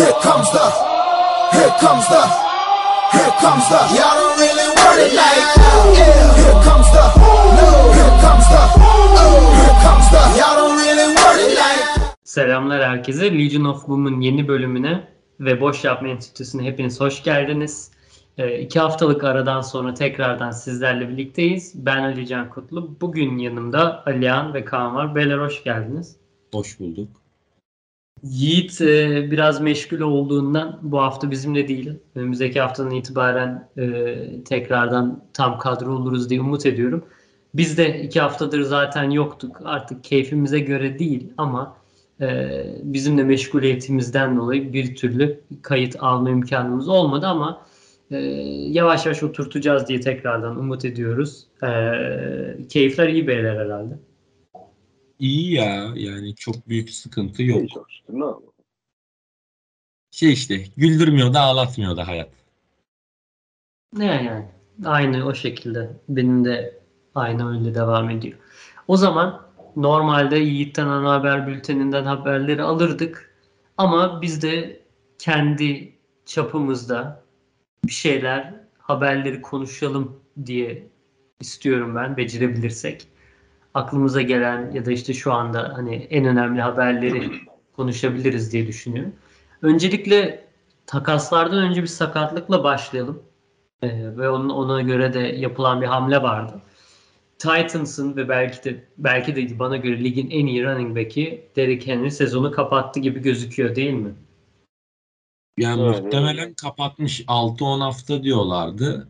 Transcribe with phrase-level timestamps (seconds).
[0.00, 0.66] Here comes the,
[1.56, 2.22] here comes the,
[3.12, 3.80] here comes the.
[3.96, 5.76] Y'all don't really want it like that.
[5.98, 6.40] Yeah.
[6.40, 7.04] Here comes the,
[7.58, 7.68] no.
[7.98, 9.44] Here comes the, oh.
[9.60, 10.22] Here comes the.
[10.38, 11.84] Y'all don't really want it like
[12.24, 13.38] Selamlar herkese.
[13.38, 15.08] Legion of Boom'un yeni bölümüne
[15.40, 17.90] ve Boş Yapma Enstitüsü'ne hepiniz hoş geldiniz.
[18.38, 21.72] Ee, iki haftalık aradan sonra tekrardan sizlerle birlikteyiz.
[21.74, 23.00] Ben Ali Can Kutlu.
[23.00, 25.14] Bugün yanımda Alihan ve Kaan var.
[25.14, 26.16] Beyler hoş geldiniz.
[26.52, 27.19] Hoş bulduk.
[28.22, 31.92] Yiğit e, biraz meşgul olduğundan bu hafta bizimle değil.
[32.14, 37.04] Önümüzdeki haftadan itibaren e, tekrardan tam kadro oluruz diye umut ediyorum.
[37.54, 39.60] Biz de iki haftadır zaten yoktuk.
[39.64, 41.76] Artık keyfimize göre değil ama
[42.20, 42.50] e,
[42.82, 47.66] bizim de meşguliyetimizden dolayı bir türlü kayıt alma imkanımız olmadı ama
[48.10, 48.16] e,
[48.70, 51.46] yavaş yavaş oturtacağız diye tekrardan umut ediyoruz.
[51.62, 51.68] E,
[52.68, 53.98] keyifler iyi beyler herhalde.
[55.20, 57.60] İyi ya yani çok büyük sıkıntı yok.
[57.60, 58.52] İyi çok şükür ne yapalım.
[60.10, 62.30] Şey işte güldürmüyor da ağlatmıyor da hayat.
[63.92, 64.48] Ne yani?
[64.84, 65.90] Aynı o şekilde.
[66.08, 66.80] Benim de
[67.14, 68.38] aynı öyle devam ediyor.
[68.88, 73.36] O zaman normalde Yiğit'ten ana haber bülteninden haberleri alırdık.
[73.76, 74.80] Ama biz de
[75.18, 75.92] kendi
[76.24, 77.24] çapımızda
[77.84, 80.88] bir şeyler haberleri konuşalım diye
[81.40, 83.06] istiyorum ben becerebilirsek.
[83.74, 87.30] Aklımıza gelen ya da işte şu anda hani en önemli haberleri
[87.76, 89.12] konuşabiliriz diye düşünüyorum.
[89.62, 90.44] Öncelikle
[90.86, 93.22] takaslardan önce bir sakatlıkla başlayalım.
[93.82, 96.62] Ee, ve onun ona göre de yapılan bir hamle vardı.
[97.38, 102.10] Titans'ın ve belki de belki de bana göre ligin en iyi running back'i Derrick Henry
[102.10, 104.14] sezonu kapattı gibi gözüküyor değil mi?
[105.58, 109.08] Yani Öyle, muhtemelen kapatmış 6-10 hafta diyorlardı.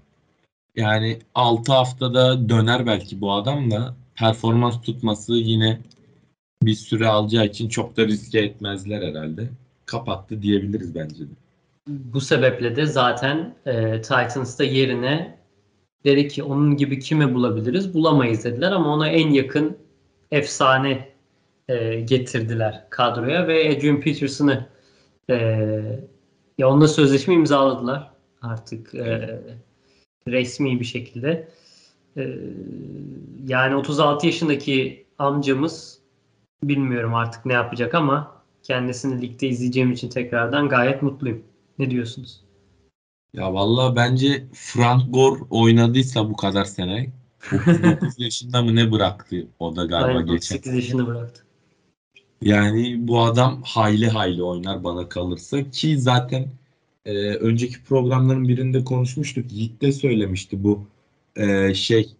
[0.76, 5.80] Yani 6 haftada döner belki bu adam da performans tutması yine
[6.62, 9.48] bir süre alacağı için çok da riske etmezler herhalde.
[9.86, 11.32] Kapattı diyebiliriz bence de.
[11.88, 15.38] Bu sebeple de zaten e, Titans'ta yerine
[16.04, 17.94] dedi ki onun gibi kimi bulabiliriz?
[17.94, 19.76] Bulamayız dediler ama ona en yakın
[20.30, 21.08] efsane
[21.68, 24.66] e, getirdiler kadroya ve Adrian Peterson'ı
[25.30, 25.34] e,
[26.58, 28.10] ya onunla sözleşme imzaladılar
[28.42, 29.40] artık e,
[30.28, 31.48] resmi bir şekilde.
[32.16, 32.36] E,
[33.46, 35.98] yani 36 yaşındaki amcamız
[36.62, 41.42] bilmiyorum artık ne yapacak ama kendisini ligde izleyeceğim için tekrardan gayet mutluyum.
[41.78, 42.40] Ne diyorsunuz?
[43.34, 47.12] Ya vallahi bence Frank Gore oynadıysa bu kadar sene
[47.52, 50.56] 39 yaşında mı ne bıraktı o da galiba Aynen, geçen.
[50.56, 51.44] 38 yaşını bıraktı.
[52.42, 56.48] Yani bu adam hayli hayli oynar bana kalırsa ki zaten
[57.06, 59.52] e, önceki programların birinde konuşmuştuk.
[59.52, 60.86] Yiğit de söylemişti bu
[61.36, 62.14] e, şey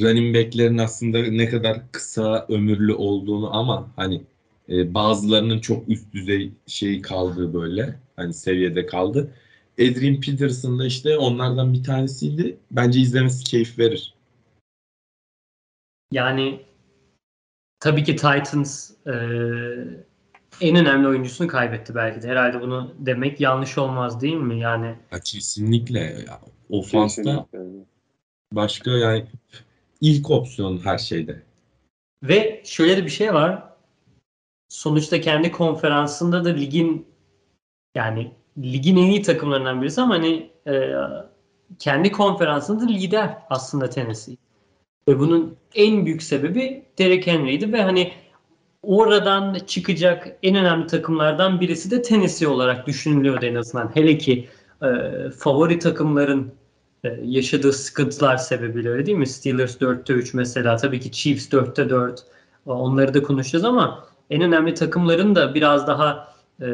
[0.00, 4.22] running back'lerin aslında ne kadar kısa ömürlü olduğunu ama hani
[4.68, 9.34] e, bazılarının çok üst düzey şey kaldığı böyle hani seviyede kaldı.
[9.80, 12.56] Adrian Peterson da işte onlardan bir tanesiydi.
[12.70, 14.14] Bence izlemesi keyif verir.
[16.12, 16.60] Yani
[17.80, 19.12] tabii ki Titans e,
[20.60, 22.28] en önemli oyuncusunu kaybetti belki de.
[22.28, 24.60] Herhalde bunu demek yanlış olmaz değil mi?
[24.60, 27.90] Yani Ya kesinlikle ya, ofansta Kesinlikle.
[28.52, 29.26] Başka yani
[30.00, 31.42] ilk opsiyon her şeyde.
[32.22, 33.62] ve şöyle de bir şey var.
[34.68, 37.06] Sonuçta kendi konferansında da ligin
[37.94, 40.92] yani ligin en iyi takımlarından birisi ama hani e,
[41.78, 44.36] kendi konferansında da lider aslında Tennessee.
[45.08, 48.12] Ve bunun en büyük sebebi Derek Henry'di ve hani
[48.82, 53.90] oradan çıkacak en önemli takımlardan birisi de Tennessee olarak düşünülüyordu en azından.
[53.94, 54.48] Hele ki
[54.82, 54.86] e,
[55.30, 56.59] favori takımların
[57.22, 59.26] yaşadığı sıkıntılar sebebiyle öyle değil mi?
[59.26, 60.76] Steelers 4'te 3 mesela.
[60.76, 62.24] Tabii ki Chiefs 4'te 4.
[62.66, 66.66] Onları da konuşacağız ama en önemli takımların da biraz daha e,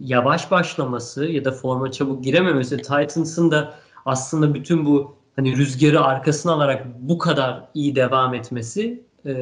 [0.00, 3.74] yavaş başlaması ya da forma çabuk girememesi Titans'ın da
[4.04, 9.34] aslında bütün bu hani rüzgarı arkasına alarak bu kadar iyi devam etmesi e,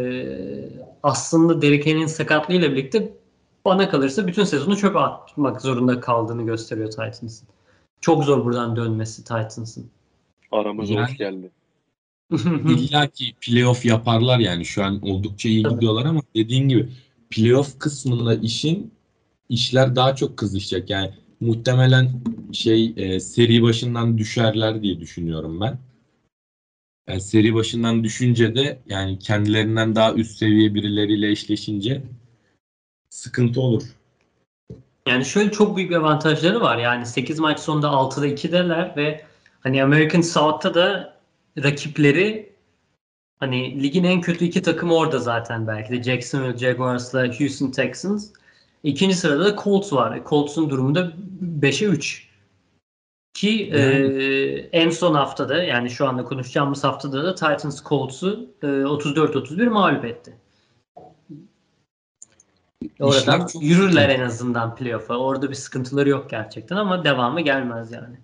[1.03, 3.12] aslında Derrick Henry'nin sakatlığıyla birlikte
[3.65, 7.48] bana kalırsa bütün sezonu çöpe atmak zorunda kaldığını gösteriyor Titans'ın.
[8.03, 9.91] Çok zor buradan dönmesi Titans'ın.
[10.53, 11.51] Aramıza Yani- hoş geldi.
[12.69, 15.75] İlla ki playoff yaparlar yani şu an oldukça iyi Tabii.
[15.75, 16.89] gidiyorlar ama dediğin gibi
[17.31, 18.95] playoff kısmında işin
[19.49, 21.10] işler daha çok kızışacak yani
[21.41, 22.10] muhtemelen
[22.53, 25.78] şey e, seri başından düşerler diye düşünüyorum ben.
[27.09, 32.03] Yani seri başından düşünce de yani kendilerinden daha üst seviye birileriyle eşleşince
[33.10, 33.83] sıkıntı olur.
[35.09, 36.77] Yani şöyle çok büyük bir avantajları var.
[36.77, 39.25] Yani 8 maç sonunda 6'da 2'deler ve
[39.60, 41.16] hani American South'ta da
[41.63, 42.53] rakipleri
[43.41, 48.31] hani ligin en kötü iki takımı orada zaten belki de Jacksonville Jaguars'la Houston Texans.
[48.83, 50.21] İkinci sırada da Colts var.
[50.28, 51.13] Colts'un durumu da
[51.60, 52.28] 5'e 3.
[53.34, 53.81] Ki e,
[54.72, 60.41] en son haftada yani şu anda konuşacağımız haftada da Titans Colts'u e, 34-31 mağlup etti.
[63.00, 65.16] Oradan çok yürürler en azından playoff'a.
[65.16, 68.16] Orada bir sıkıntıları yok gerçekten ama devamı gelmez yani.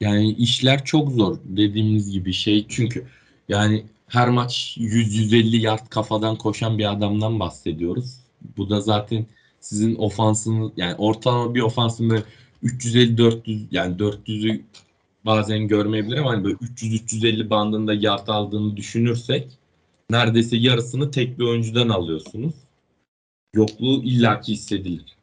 [0.00, 3.06] Yani işler çok zor dediğimiz gibi şey çünkü
[3.48, 8.16] yani her maç 100-150 yard kafadan koşan bir adamdan bahsediyoruz.
[8.56, 9.26] Bu da zaten
[9.60, 12.22] sizin ofansınız yani ortalama bir ofansın böyle
[12.64, 14.62] 350-400 yani 400'ü
[15.24, 19.58] bazen görmeyebilir ama hani böyle 300-350 bandında yard aldığını düşünürsek
[20.10, 22.54] neredeyse yarısını tek bir oyuncudan alıyorsunuz.
[23.54, 25.16] Yokluğu illaki hissedilir.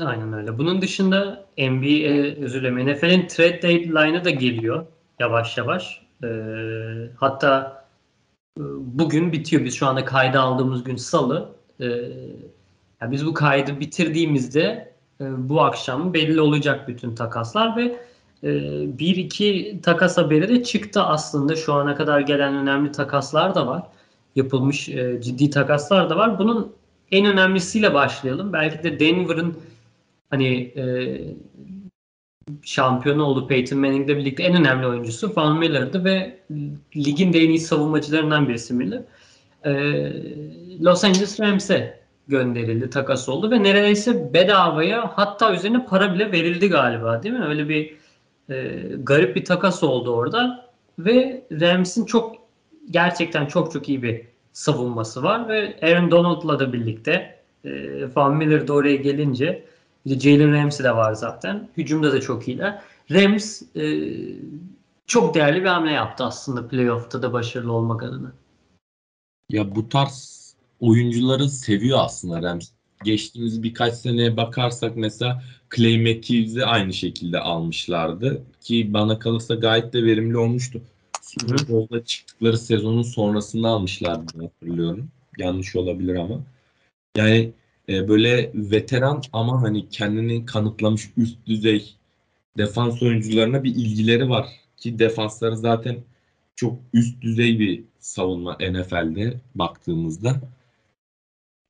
[0.00, 0.58] Aynen öyle.
[0.58, 4.86] Bunun dışında NBA, özür dilerim, NFL'in trade deadline'ı da geliyor
[5.18, 6.02] yavaş yavaş.
[6.24, 6.28] Ee,
[7.16, 7.84] hatta
[8.58, 9.64] e, bugün bitiyor.
[9.64, 11.48] Biz şu anda kaydı aldığımız gün salı.
[11.80, 11.84] Ee,
[13.00, 18.09] yani biz bu kaydı bitirdiğimizde e, bu akşam belli olacak bütün takaslar ve
[18.98, 21.56] bir iki takas haberi de çıktı aslında.
[21.56, 23.82] Şu ana kadar gelen önemli takaslar da var.
[24.36, 26.38] Yapılmış e, ciddi takaslar da var.
[26.38, 26.72] Bunun
[27.12, 28.52] en önemlisiyle başlayalım.
[28.52, 29.56] Belki de Denver'ın
[30.30, 30.84] hani e,
[32.62, 36.38] şampiyonu oldu Peyton Manning'le birlikte en önemli oyuncusu Von Miller'dı ve
[36.96, 39.02] ligin de en iyi savunmacılarından birisi Miller.
[39.64, 39.72] E,
[40.80, 47.22] Los Angeles Rams'e gönderildi, takas oldu ve neredeyse bedavaya hatta üzerine para bile verildi galiba
[47.22, 47.44] değil mi?
[47.44, 47.94] Öyle bir
[48.50, 52.36] e, garip bir takas oldu orada ve Rams'in çok
[52.90, 57.70] gerçekten çok çok iyi bir savunması var ve Aaron Donald'la da birlikte e,
[58.16, 59.64] Van Miller de oraya gelince
[60.06, 61.68] bir de Jalen Ramsey de var zaten.
[61.76, 62.80] Hücumda da çok iyiler.
[63.10, 64.12] Rams e,
[65.06, 68.32] çok değerli bir hamle yaptı aslında playoff'ta da başarılı olmak adına.
[69.48, 70.40] Ya bu tarz
[70.80, 72.68] oyuncuları seviyor aslında Rams.
[73.04, 75.42] Geçtiğimiz birkaç seneye bakarsak mesela
[75.76, 78.42] Clay Matthews'i aynı şekilde almışlardı.
[78.60, 80.82] Ki bana kalırsa gayet de verimli olmuştu.
[81.22, 85.08] Super Bowl'da çıktıkları sezonun sonrasında almışlardı hatırlıyorum.
[85.38, 86.40] Yanlış olabilir ama.
[87.16, 87.52] Yani
[87.88, 91.94] e, böyle veteran ama hani kendini kanıtlamış üst düzey
[92.58, 94.48] defans oyuncularına bir ilgileri var.
[94.76, 95.96] Ki defansları zaten
[96.56, 100.40] çok üst düzey bir savunma NFL'de baktığımızda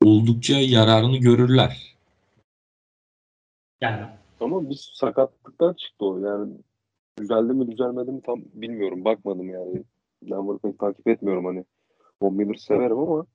[0.03, 1.89] oldukça yararını görürler.
[3.81, 4.06] Yani
[4.41, 6.19] Ama biz sakatlıktan çıktı o.
[6.19, 6.53] Yani
[7.19, 9.05] düzeldi mi düzelmedi mi tam bilmiyorum.
[9.05, 9.85] Bakmadım yani.
[10.23, 11.65] Ben bunu pek takip etmiyorum hani.
[12.23, 13.27] Von Miller severim ama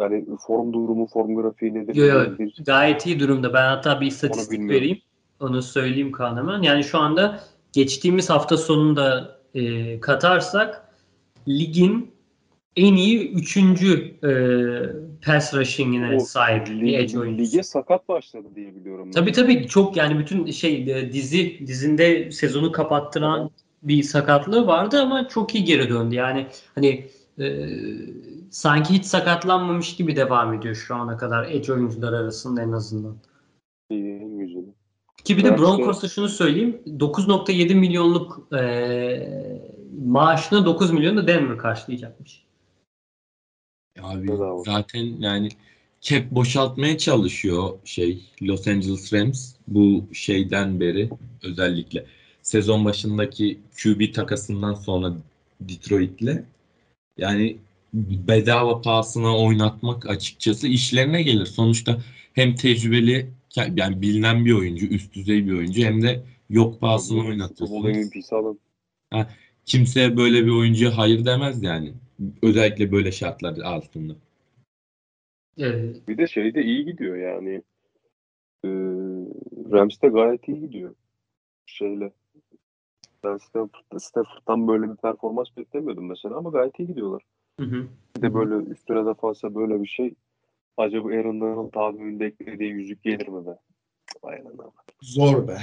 [0.00, 1.94] yani form durumu, form grafiği nedir?
[1.94, 3.52] Yo, yo, Bir- gayet iyi durumda.
[3.52, 4.76] Ben hatta bir istatistik bilmiyorum.
[4.76, 4.98] vereyim.
[5.40, 6.62] Onu söyleyeyim Kaan hemen.
[6.62, 7.40] Yani şu anda
[7.72, 10.94] geçtiğimiz hafta sonunda e, katarsak
[11.48, 12.10] ligin
[12.76, 14.30] en iyi üçüncü e,
[15.26, 17.52] pass rushing'ine O sahip bir lig- edge oyuncusu.
[17.52, 19.04] Lige sakat başladı diye biliyorum.
[19.06, 19.10] ben.
[19.12, 23.50] Tabii tabii çok yani bütün şey e, dizi dizinde sezonu kapattıran
[23.82, 26.14] bir sakatlığı vardı ama çok iyi geri döndü.
[26.14, 27.06] Yani hani
[27.38, 27.68] e,
[28.50, 33.16] sanki hiç sakatlanmamış gibi devam ediyor şu ana kadar edge oyuncular arasında en azından.
[33.90, 34.64] İyi, en güzeli.
[35.24, 36.80] Ki bir de Broncos'ta şunu söyleyeyim.
[36.86, 38.62] 9.7 milyonluk e,
[40.04, 42.47] maaşına 9 milyon da Denver karşılayacakmış.
[44.02, 44.28] Abi
[44.64, 45.48] zaten yani
[46.00, 51.10] cap boşaltmaya çalışıyor şey Los Angeles Rams bu şeyden beri
[51.42, 52.04] özellikle
[52.42, 55.12] sezon başındaki QB takasından sonra
[55.60, 56.44] Detroit'le
[57.18, 57.56] yani
[57.94, 61.46] bedava pahasına oynatmak açıkçası işlerine gelir.
[61.46, 61.98] Sonuçta
[62.32, 67.24] hem tecrübeli yani bilinen bir oyuncu, üst düzey bir oyuncu hem de yok pahasına Super
[67.24, 67.84] Bowl oynatıyorsunuz.
[67.84, 68.58] MVP'si alın.
[69.66, 71.92] Kimse böyle bir oyuncuya hayır demez yani.
[72.42, 74.14] Özellikle böyle şartlar altında.
[76.08, 77.62] Bir de şey de iyi gidiyor yani.
[78.64, 78.68] Ee,
[79.72, 80.94] Rams de gayet iyi gidiyor.
[81.66, 82.12] Şeyle.
[83.24, 87.22] Ben Stafford'da, Stafford'dan böyle bir performans beklemiyordum mesela ama gayet iyi gidiyorlar.
[87.60, 87.86] hı hı.
[88.16, 90.14] Bir de böyle üstüne defansa böyle bir şey.
[90.76, 93.58] Acaba Aaron Donald abi önünde eklediği yüzük gelir mi be?
[94.22, 94.70] Aynen abi.
[95.02, 95.58] Zor be.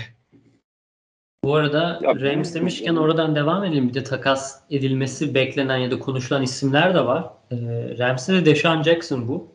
[1.46, 3.90] Bu arada Ya, Rams demişken oradan devam edelim.
[3.90, 7.30] Bir de takas edilmesi beklenen ya da konuşulan isimler de var.
[7.52, 7.56] E,
[8.00, 9.52] Rams'te de Deshaun Jackson bu.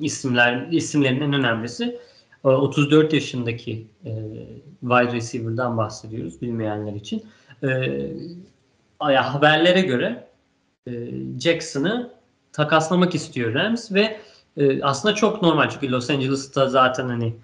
[0.00, 1.98] İsimler, isimlerin en önemlisi.
[2.44, 4.10] E, 34 yaşındaki e,
[4.80, 7.24] wide receiver'dan bahsediyoruz bilmeyenler için.
[7.62, 7.68] E,
[9.00, 10.28] ya haberlere göre
[10.86, 10.92] e,
[11.40, 12.10] Jackson'ı
[12.52, 14.20] takaslamak istiyor Rams ve
[14.56, 17.34] e, aslında çok normal çünkü Los Angeles'ta zaten hani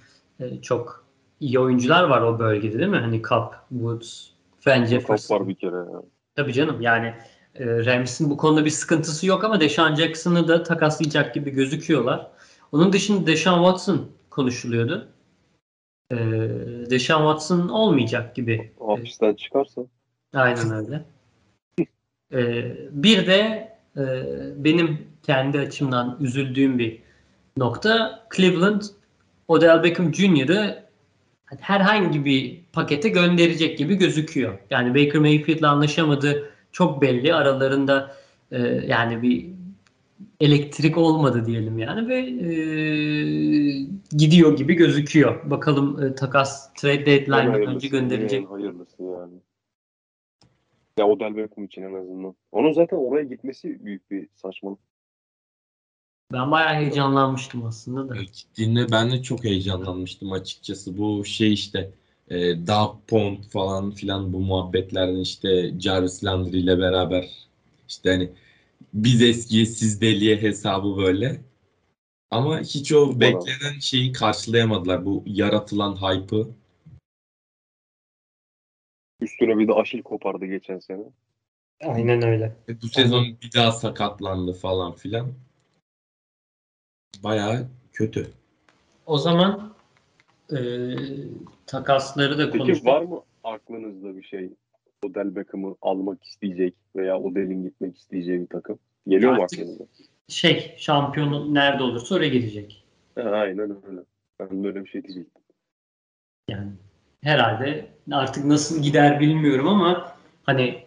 [0.40, 1.01] e, çok
[1.42, 2.98] iyi oyuncular var o bölgede değil mi?
[2.98, 4.26] Hani Cup, Woods,
[4.66, 5.36] Van Jefferson.
[5.36, 5.76] var bir kere.
[5.76, 6.02] ya.
[6.36, 7.14] Tabii canım yani
[7.54, 12.30] e, Rams'in bu konuda bir sıkıntısı yok ama Deshaun Jackson'ı da takaslayacak gibi gözüküyorlar.
[12.72, 15.08] Onun dışında Deshaun Watson konuşuluyordu.
[16.10, 16.16] Ee,
[16.90, 18.72] Deshaun Watson olmayacak gibi.
[18.86, 19.82] Hapisten çıkarsa.
[20.34, 21.04] Aynen öyle.
[22.32, 24.04] Ee, bir de e,
[24.56, 27.02] benim kendi açımdan üzüldüğüm bir
[27.56, 28.82] nokta Cleveland
[29.48, 30.82] Odell Beckham Jr.'ı
[31.60, 34.58] herhangi bir pakete gönderecek gibi gözüküyor.
[34.70, 37.34] Yani Baker Mayfield'la anlaşamadı çok belli.
[37.34, 38.14] Aralarında
[38.50, 39.46] e, yani bir
[40.40, 42.52] elektrik olmadı diyelim yani ve e,
[44.16, 45.50] gidiyor gibi gözüküyor.
[45.50, 48.50] Bakalım e, takas trade deadline'dan önce gönderecek.
[48.50, 49.34] Hayırlısı yani.
[50.98, 52.34] Ya Odell Beckham için en azından.
[52.52, 54.78] Onun zaten oraya gitmesi büyük bir saçmalık.
[56.32, 58.22] Ben bayağı heyecanlanmıştım aslında da.
[58.22, 60.98] Gittiğinde ben de çok heyecanlanmıştım açıkçası.
[60.98, 61.90] Bu şey işte
[62.28, 62.36] e,
[62.66, 67.28] Doug Pond falan filan bu muhabbetlerden işte Jarvis Landry ile beraber
[67.88, 68.30] işte hani
[68.94, 71.40] biz eskiye siz deliye hesabı böyle.
[72.30, 75.04] Ama hiç o beklenen şeyi karşılayamadılar.
[75.04, 76.48] Bu yaratılan hype'ı.
[79.20, 81.02] Üstüne bir de Aşil kopardı geçen sene.
[81.84, 82.56] Aynen öyle.
[82.68, 85.32] E, Bu sezon bir daha sakatlandı falan filan.
[87.22, 88.30] Bayağı kötü.
[89.06, 89.74] O zaman
[90.52, 90.58] e,
[91.66, 92.86] takasları da Peki konuştuk.
[92.86, 94.50] var mı aklınızda bir şey?
[95.04, 98.78] Odell Beckham'ı almak isteyecek veya Odell'in gitmek isteyeceği bir takım.
[99.08, 99.84] Geliyor mu aklınıza?
[100.28, 102.84] Şey, şampiyonu nerede olursa oraya gidecek.
[103.14, 104.00] Ha, aynen öyle.
[104.40, 105.42] Ben böyle bir şey diyecektim.
[106.48, 106.68] Yani
[107.22, 110.84] herhalde artık nasıl gider bilmiyorum ama hani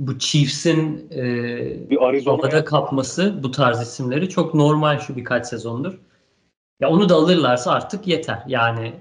[0.00, 6.00] bu Chiefs'in e, Bir Arizona havada kapması bu tarz isimleri çok normal şu birkaç sezondur.
[6.80, 8.42] Ya onu da alırlarsa artık yeter.
[8.46, 8.94] Yani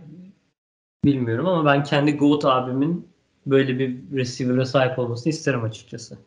[1.06, 3.08] bilmiyorum ama ben kendi GOAT abimin
[3.46, 6.18] böyle bir receiver'a sahip olmasını isterim açıkçası.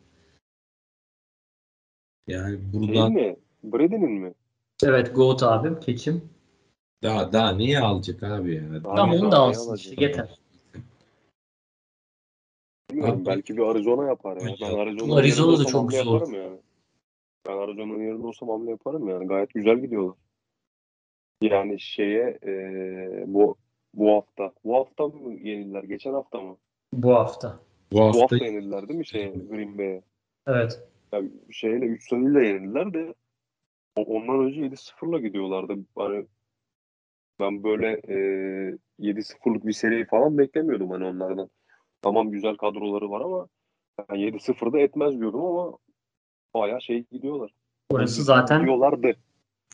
[2.26, 3.37] Yani Değil buradan mi?
[3.64, 4.35] Brady'nin mi?
[4.83, 6.25] Evet GOAT abim keçim.
[7.02, 8.62] daha daha niye alacak abi ya?
[8.62, 10.42] Abi Tamam onu da daha alsın işte yeter.
[12.93, 13.19] Bilmiyorum.
[13.21, 14.43] Abi- Belki bir Arizona yapar ya.
[14.61, 16.59] Ben Arizona yerinde da çok güzel yaparım yani.
[17.49, 19.27] Ben Arizona'nın yerinde olsam hamle yaparım yani.
[19.27, 20.17] Gayet güzel gidiyorlar.
[21.43, 23.57] Yani şeye eee, bu
[23.95, 24.53] bu hafta.
[24.65, 25.83] Bu hafta mı yenildiler?
[25.85, 26.57] Geçen hafta mı?
[26.93, 27.59] Bu hafta.
[27.93, 30.03] Bu Bu hafta hafta yenildiler değil mi şeye Green Bay'e?
[30.47, 30.81] Evet.
[31.13, 33.15] Yani şeyle 3 sayıyla yenildiler de
[33.97, 35.75] ondan önce 7-0'la gidiyorlardı.
[35.97, 36.27] Hani
[37.41, 41.51] ben böyle eee 7-0'lık bir seri falan beklemiyordum hani onlardan.
[42.03, 43.49] Tamam güzel kadroları var ama
[43.99, 45.79] ben 7-0'da etmez diyordum ama
[46.55, 47.51] bayağı şey gidiyorlar.
[47.91, 49.17] Orası zaten Gidiyorlardı.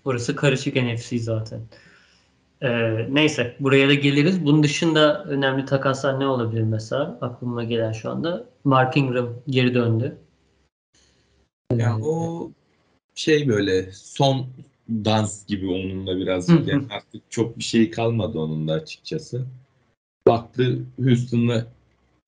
[0.05, 1.61] Orası karışık NFC zaten.
[2.63, 4.45] Ee, neyse buraya da geliriz.
[4.45, 7.19] Bunun dışında önemli takaslar ne olabilir mesela?
[7.21, 8.47] Aklıma gelen şu anda.
[8.65, 10.19] Mark Ingram geri döndü.
[11.77, 12.51] Ya o
[13.15, 14.47] şey böyle son
[14.89, 19.47] dans gibi onun da birazcık yani artık çok bir şey kalmadı onun da açıkçası.
[20.27, 21.67] Baktı Houston'da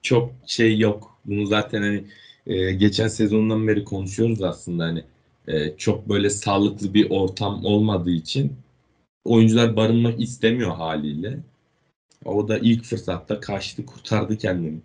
[0.02, 1.20] çok şey yok.
[1.24, 2.04] Bunu zaten hani
[2.46, 5.04] e, geçen sezondan beri konuşuyoruz aslında hani
[5.48, 8.52] e, çok böyle sağlıklı bir ortam olmadığı için
[9.24, 11.38] oyuncular barınmak istemiyor haliyle.
[12.24, 14.80] O da ilk fırsatta kaçtı kurtardı kendini.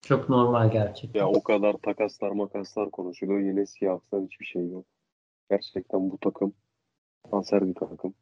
[0.00, 1.20] Çok normal gerçekten.
[1.20, 3.40] Ya o kadar takaslar makaslar konuşuluyor.
[3.40, 4.86] Yine siyahsan hiçbir şey yok.
[5.50, 6.52] Gerçekten bu takım
[7.30, 8.14] kanser bir takım.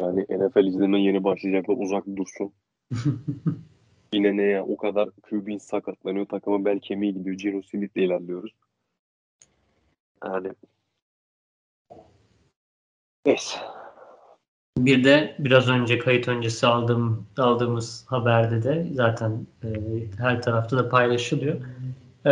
[0.00, 2.52] Yani NFL izleme yeni başlayacaklar uzak dursun.
[4.14, 6.26] Yine ne ya o kadar QB'in sakatlanıyor.
[6.26, 7.36] Takımın bel kemiği gidiyor.
[7.36, 8.52] Gino Smith'le ilerliyoruz.
[10.24, 10.52] Yani
[13.26, 13.58] Neyse.
[14.78, 19.68] Bir de biraz önce kayıt öncesi aldığım aldığımız haberde de zaten e,
[20.18, 21.60] her tarafta da paylaşılıyor.
[22.26, 22.30] E,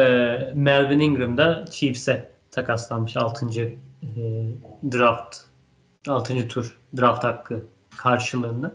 [0.54, 3.47] Melvin Ingram da Chiefs'e takaslanmış 6.
[3.61, 3.68] E,
[4.92, 5.37] draft
[6.08, 6.49] 6.
[6.49, 7.66] tur draft hakkı
[7.99, 8.75] karşılığında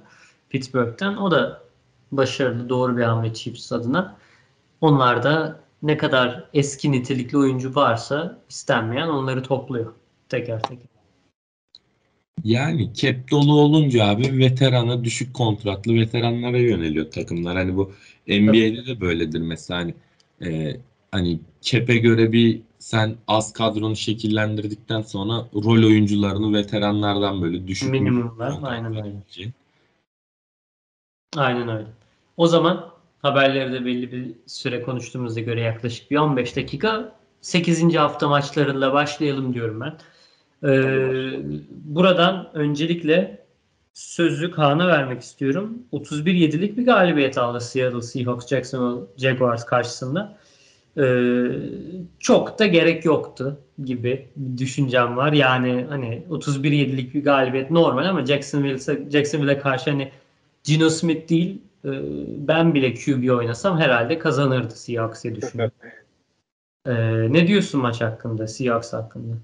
[0.49, 1.17] Pittsburgh'ten.
[1.17, 1.62] O da
[2.17, 4.17] başarılı doğru bir hamle Chiefs adına.
[4.81, 9.93] Onlar da ne kadar eski nitelikli oyuncu varsa istenmeyen onları topluyor
[10.29, 10.87] teker teker.
[12.43, 17.57] Yani cap dolu olunca abi veterana düşük kontratlı veteranlara yöneliyor takımlar.
[17.57, 17.91] Hani bu
[18.27, 19.95] NBA'de de böyledir mesela hani
[20.41, 20.77] e,
[21.11, 28.59] hani cap'e göre bir sen az kadronu şekillendirdikten sonra rol oyuncularını veteranlardan böyle düşük Minimumlar,
[28.63, 29.15] aynen öyle.
[31.37, 31.87] Aynen öyle.
[32.37, 32.89] O zaman
[33.21, 37.95] haberleri de belli bir süre konuştuğumuza göre yaklaşık bir 15 dakika 8.
[37.95, 39.97] hafta maçlarıyla başlayalım diyorum ben.
[40.69, 43.45] Ee, buradan öncelikle
[43.93, 45.77] sözü Kaan'a vermek istiyorum.
[45.93, 50.37] 31-7'lik bir galibiyet aldı Seattle Seahawks Jacksonville Jaguars karşısında.
[50.97, 51.45] Ee,
[52.19, 55.33] çok da gerek yoktu gibi bir düşüncem var.
[55.33, 60.11] Yani hani 31-7'lik bir galibiyet normal ama Jacksonville Jacksonville'e karşı hani
[60.63, 61.91] Gino Smith değil e,
[62.47, 65.75] ben bile QB oynasam herhalde kazanırdı Seahawks diye düşünüyorum.
[66.85, 69.35] ee, ne diyorsun maç hakkında, Seahawks hakkında?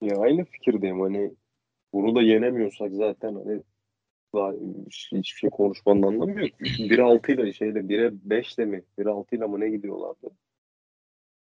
[0.00, 1.34] Ya aynı fikirdeyim hani
[1.92, 3.62] bunu da yenemiyorsak zaten hani
[4.34, 4.52] daha
[5.12, 6.50] hiçbir şey konuşmanın anlamı yok.
[6.60, 8.82] 1-6 ile şeyle 1'e 5 ile mi?
[8.98, 10.30] 1-6 ile mi ne gidiyorlardı?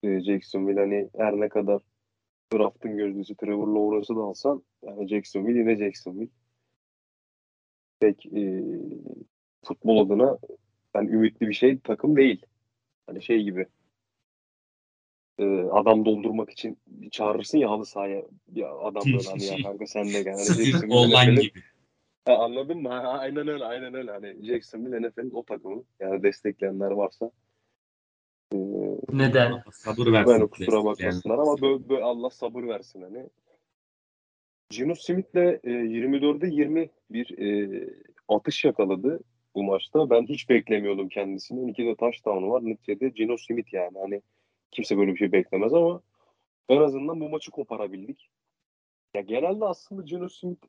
[0.03, 1.81] Ee, Jacksonville hani her ne kadar
[2.53, 6.29] draftın gözdesi Trevor Lawrence'ı da alsan yani Jacksonville yine Jacksonville.
[7.99, 8.63] Pek e,
[9.63, 10.37] futbol adına
[10.95, 12.45] yani ümitli bir şey takım değil.
[13.07, 13.65] Hani şey gibi
[15.39, 16.77] e, adam doldurmak için
[17.11, 20.37] çağırırsın ya halı sahaya ya adam böyle hani ya kanka sen de gel.
[20.47, 21.61] Hani online gibi.
[22.25, 22.89] Ha, anladın mı?
[22.89, 24.11] Ha, aynen öyle, aynen öyle.
[24.11, 25.83] Hani Jacksonville NFL'in o takımı.
[25.99, 27.31] Yani destekleyenler varsa.
[28.53, 28.57] E,
[29.11, 29.63] Neden?
[29.71, 30.33] Sabır versin.
[30.33, 33.29] ben kusura bakmasınlar ama böyle, böyle Allah sabır versin hani.
[34.69, 37.69] Gino Smith'le e, 24'de 20 bir e,
[38.27, 39.19] atış yakaladı
[39.55, 40.09] bu maçta.
[40.09, 41.67] Ben hiç beklemiyordum kendisinden.
[41.67, 42.65] İki de touchdown'u var.
[42.65, 43.97] Neticede Gino Smith yani.
[43.99, 44.21] Hani
[44.71, 46.01] kimse böyle bir şey beklemez ama
[46.69, 48.29] en azından bu maçı koparabildik.
[49.15, 50.65] Ya genelde aslında Gino Smith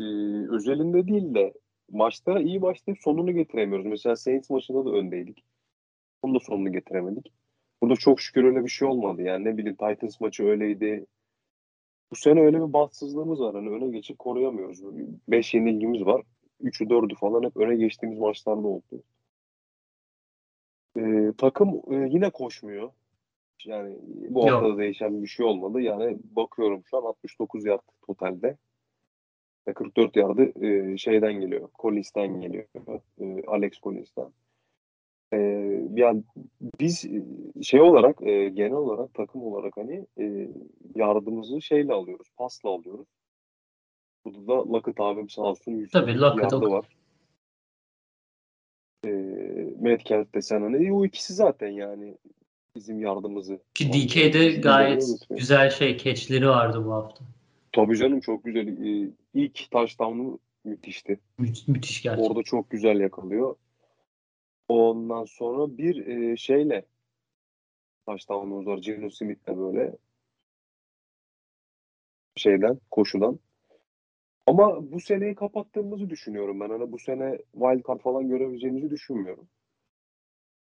[0.00, 0.04] e,
[0.50, 1.52] özelinde değil de
[1.90, 3.86] maçta iyi başlayıp sonunu getiremiyoruz.
[3.86, 5.44] Mesela Saints maçında da öndeydik.
[6.22, 7.32] Onun da sonunu getiremedik.
[7.82, 9.22] Burada çok şükür öyle bir şey olmadı.
[9.22, 11.06] Yani ne bileyim Titans maçı öyleydi.
[12.10, 13.54] Bu sene öyle bir bahtsızlığımız var.
[13.54, 14.82] Hani öne geçip koruyamıyoruz.
[15.28, 16.22] 5 yenilgimiz var.
[16.62, 19.02] 3'ü 4'ü falan hep öne geçtiğimiz maçlarda oldu.
[20.98, 22.90] Ee, takım e, yine koşmuyor.
[23.64, 23.98] Yani
[24.28, 24.50] bu Yok.
[24.50, 25.80] haftada değişen bir şey olmadı.
[25.80, 28.56] Yani bakıyorum şu an 69 yard totalde.
[29.68, 31.68] Ve 44 yardı e, şeyden geliyor.
[31.82, 32.64] Collins'ten geliyor.
[33.20, 34.32] E, Alex Collins'ten.
[35.32, 35.36] E,
[35.94, 36.22] yani
[36.80, 37.22] biz e,
[37.62, 40.48] şey olarak e, genel olarak takım olarak hani e,
[40.94, 42.28] yardımımızı şeyle alıyoruz.
[42.36, 43.08] Pasla alıyoruz.
[44.24, 46.86] Burada da Lockett abim sağ olsun 100 Tabii, Lockett yardı o- var.
[49.04, 49.08] E,
[49.80, 52.16] Metcalf desen hani o ikisi zaten yani
[52.76, 53.60] bizim yardımımızı.
[53.74, 53.92] Ki.
[53.92, 57.24] DK'de gayet güzel şey keçleri vardı bu hafta.
[57.72, 58.68] Tabii canım çok güzel.
[58.68, 61.20] E, ilk touchdown'u müthişti.
[61.38, 62.30] Mü- müthiş gerçekten.
[62.30, 63.56] Orada çok güzel yakalıyor.
[64.68, 66.86] Ondan sonra bir e, şeyle
[68.06, 68.78] touchdown'umuz var.
[68.78, 69.96] Geno Smith'le böyle
[72.36, 73.38] şeyden, koşudan.
[74.50, 76.70] Ama bu seneyi kapattığımızı düşünüyorum ben.
[76.70, 79.48] Hani bu sene wild card falan görebileceğimizi düşünmüyorum.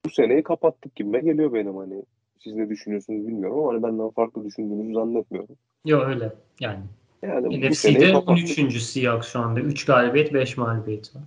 [0.05, 2.03] Bu seneyi kapattık gibime geliyor benim hani.
[2.39, 5.55] Siz ne düşünüyorsunuz bilmiyorum ama hani benden farklı düşündüğünüzü zannetmiyorum.
[5.85, 6.83] Yok öyle yani.
[7.21, 8.59] Yani NFC'de kapattık.
[8.59, 8.81] 13.
[8.81, 9.59] Seahawks şu anda.
[9.59, 11.23] 3 galibiyet 5 mağlubiyet var.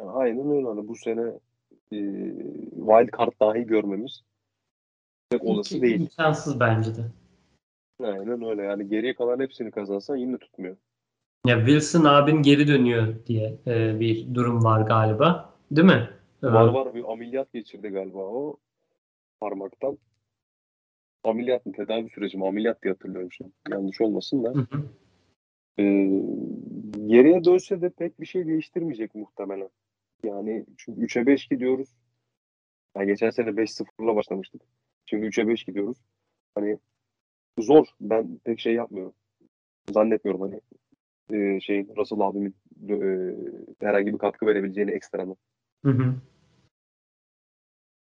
[0.00, 0.66] Yani aynen öyle.
[0.66, 1.22] Hani bu sene
[1.92, 1.98] e,
[2.76, 4.22] wild card dahi görmemiz
[5.30, 6.00] pek olası değil.
[6.00, 7.02] İmkansız bence de.
[8.02, 8.62] Aynen öyle.
[8.62, 10.76] Yani geriye kalan hepsini kazansan yine tutmuyor.
[11.46, 15.54] Ya Wilson abin geri dönüyor diye e, bir durum var galiba.
[15.70, 16.10] Değil mi?
[16.42, 18.56] Ee, Var var bir ameliyat geçirdi galiba o
[19.40, 19.98] parmaktan.
[21.24, 21.72] Ameliyat mı?
[21.72, 22.46] Tedavi süreci mi?
[22.46, 23.50] Ameliyat diye hatırlıyorum şimdi.
[23.70, 24.48] Yanlış olmasın da.
[24.48, 24.82] Hı hı.
[25.78, 25.82] Ee,
[27.06, 29.68] geriye dönse de pek bir şey değiştirmeyecek muhtemelen.
[30.22, 31.88] Yani çünkü 3'e 5 gidiyoruz.
[32.96, 34.62] Yani geçen sene 5-0'la başlamıştık.
[35.06, 35.98] Şimdi 3'e 5 gidiyoruz.
[36.54, 36.78] Hani
[37.58, 37.86] zor.
[38.00, 39.14] Ben pek şey yapmıyorum.
[39.92, 40.60] Zannetmiyorum hani
[41.32, 42.54] e, şey Russell abimin
[42.88, 42.96] e,
[43.80, 45.36] herhangi bir katkı verebileceğini ekstradan.
[45.84, 46.14] Hı hı.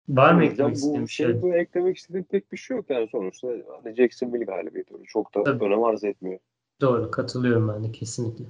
[0.08, 1.26] Var mı eklemek istediğin bir şey?
[1.26, 3.48] şey, bu eklemek istediğim pek bir şey yok yani sonuçta.
[3.84, 5.64] Hani Jacksonville galibiyeti çok da Tabii.
[5.64, 6.38] önem arz etmiyor.
[6.80, 7.10] Doğru.
[7.10, 8.44] Katılıyorum ben de kesinlikle.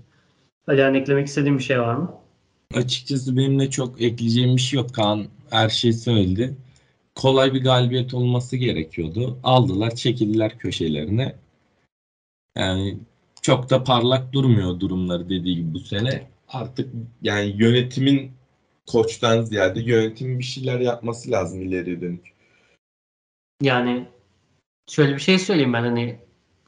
[0.66, 2.14] Alihan eklemek istediğin bir şey var mı?
[2.74, 4.94] Açıkçası benim de çok ekleyeceğim bir şey yok.
[4.94, 6.54] Kaan her şeyi söyledi.
[7.14, 9.38] Kolay bir galibiyet olması gerekiyordu.
[9.42, 11.35] Aldılar, çekildiler köşelerine.
[12.57, 12.98] Yani
[13.42, 16.27] çok da parlak durmuyor durumları dediği gibi bu sene.
[16.48, 18.33] Artık yani yönetimin
[18.87, 22.35] koçtan ziyade yönetimin bir şeyler yapması lazım ileriye dönük.
[23.62, 24.09] Yani
[24.90, 26.18] şöyle bir şey söyleyeyim ben hani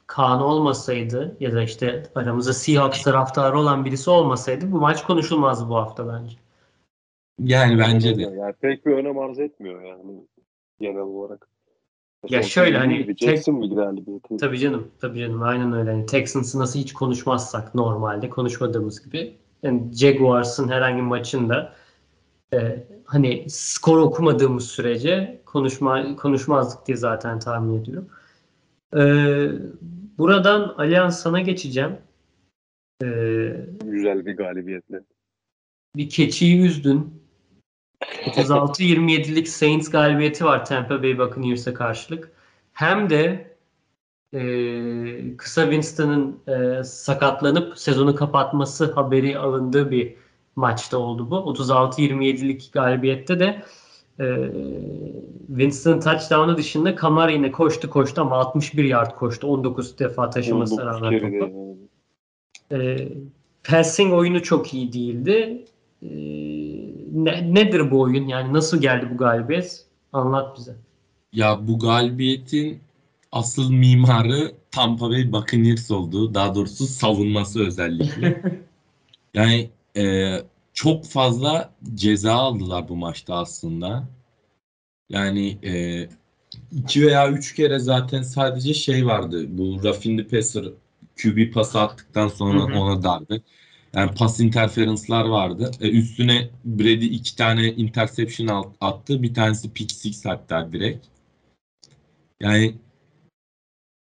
[0.07, 5.75] Kaan olmasaydı ya da işte aramızda Seahawks taraftarı olan birisi olmasaydı bu maç konuşulmazdı bu
[5.75, 6.35] hafta bence.
[7.39, 8.21] Yani bence de.
[8.21, 10.25] Yani pek bir önem arz etmiyor yani
[10.79, 11.50] genel olarak.
[12.29, 14.37] Ya şöyle hani gibi tek- galibiyeti.
[14.37, 15.41] Tabii canım, tabii canım.
[15.41, 15.89] Aynen öyle.
[15.89, 19.35] Yani Texans'ı nasıl hiç konuşmazsak normalde konuşmadığımız gibi.
[19.63, 21.73] Yani Jaguars'ın herhangi maçında
[22.53, 28.09] e, hani skor okumadığımız sürece konuşma konuşmazdık diye zaten tahmin ediyorum.
[28.95, 29.01] E,
[30.17, 31.97] buradan Alihan sana geçeceğim.
[33.03, 33.07] E,
[33.85, 35.01] Güzel bir galibiyetle.
[35.95, 37.20] bir keçiyi üzdün.
[38.01, 42.31] 36-27'lik Saints galibiyeti var Tampa Bay Buccaneers'a karşılık.
[42.73, 43.51] Hem de
[44.33, 50.15] e, kısa Winston'ın e, sakatlanıp sezonu kapatması haberi alındığı bir
[50.55, 51.35] maçta oldu bu.
[51.35, 53.63] 36-27'lik galibiyette de
[54.19, 54.51] e,
[55.47, 59.47] Winston touchdown'ı dışında Kamara yine koştu koştu ama 61 yard koştu.
[59.47, 61.77] 19 defa taşımasına 19 rağmen topu.
[62.71, 63.07] E,
[63.63, 65.65] passing oyunu çok iyi değildi.
[66.01, 66.09] E,
[67.11, 68.27] ne, nedir bu oyun?
[68.27, 69.85] Yani nasıl geldi bu galibiyet?
[70.13, 70.75] Anlat bize.
[71.33, 72.79] Ya bu galibiyetin
[73.31, 76.33] asıl mimarı Tampa Bay Buccaneers oldu.
[76.33, 78.41] Daha doğrusu savunması özellikle.
[79.33, 80.35] Yani e,
[80.73, 84.07] çok fazla ceza aldılar bu maçta aslında.
[85.09, 86.07] Yani e,
[86.71, 89.45] iki veya üç kere zaten sadece şey vardı.
[89.49, 90.65] Bu the Passer
[91.23, 92.79] QB pası attıktan sonra Hı hı.
[92.79, 93.41] ona darbe.
[93.95, 95.71] Yani pas interference'lar vardı.
[95.81, 99.23] E, üstüne Brady iki tane interception attı.
[99.23, 101.05] Bir tanesi pick six hatta direkt.
[102.41, 102.75] Yani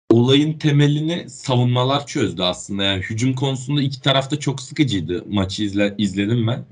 [0.09, 2.83] olayın temelini savunmalar çözdü aslında.
[2.83, 5.25] Yani hücum konusunda iki tarafta çok sıkıcıydı.
[5.29, 6.65] Maçı izle, izledim ben.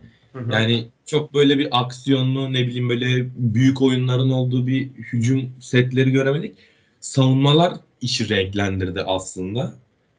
[0.52, 6.58] Yani çok böyle bir aksiyonlu ne bileyim böyle büyük oyunların olduğu bir hücum setleri göremedik.
[7.00, 9.74] Savunmalar işi renklendirdi aslında.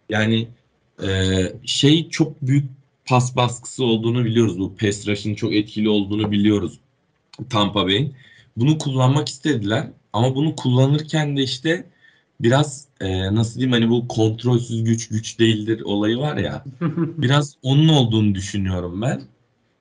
[0.08, 0.48] Yani
[1.02, 2.70] e, şey çok büyük
[3.06, 4.58] pas baskısı olduğunu biliyoruz.
[4.58, 6.78] Bu pass rush'ın çok etkili olduğunu biliyoruz
[7.50, 8.14] Tampa Bay'in.
[8.56, 11.84] Bunu kullanmak istediler ama bunu kullanırken de işte
[12.40, 16.64] biraz e, nasıl diyeyim hani bu kontrolsüz güç güç değildir olayı var ya
[16.96, 19.22] biraz onun olduğunu düşünüyorum ben.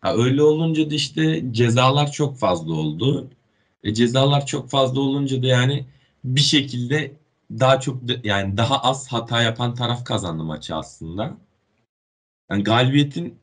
[0.02, 3.28] Ha, öyle olunca da işte cezalar çok fazla oldu.
[3.84, 5.86] E, cezalar çok fazla olunca da yani
[6.24, 7.12] bir şekilde
[7.60, 11.38] daha çok yani daha az hata yapan taraf kazandı maçı aslında.
[12.52, 13.40] Yani galibiyetin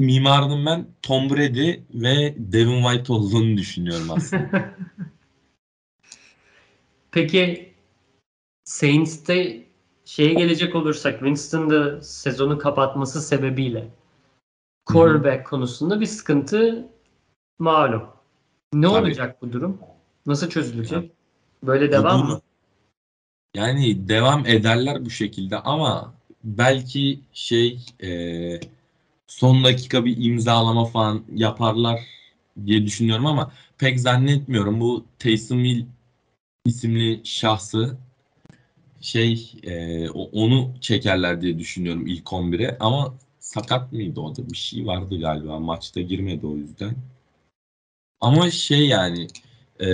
[0.00, 4.74] mimarının ben Tom Brady ve Devin White olduğunu düşünüyorum aslında.
[7.10, 7.72] Peki
[8.64, 9.64] Saints'te
[10.04, 13.88] şeye gelecek olursak Winston'da sezonu kapatması sebebiyle
[14.86, 16.88] quarterback konusunda bir sıkıntı
[17.58, 18.02] malum.
[18.74, 19.06] Ne Tabii.
[19.06, 19.78] olacak bu durum?
[20.26, 21.12] Nasıl çözülecek?
[21.62, 22.40] Böyle Bu devam durum- mı?
[23.54, 28.10] Yani devam ederler bu şekilde ama belki şey e,
[29.26, 32.00] son dakika bir imzalama falan yaparlar
[32.66, 34.80] diye düşünüyorum ama pek zannetmiyorum.
[34.80, 35.86] Bu Taysom Hill
[36.64, 37.96] isimli şahsı
[39.00, 44.86] şey e, onu çekerler diye düşünüyorum ilk 11'e ama sakat mıydı o da bir şey
[44.86, 46.94] vardı galiba maçta girmedi o yüzden.
[48.20, 49.26] Ama şey yani
[49.80, 49.88] e,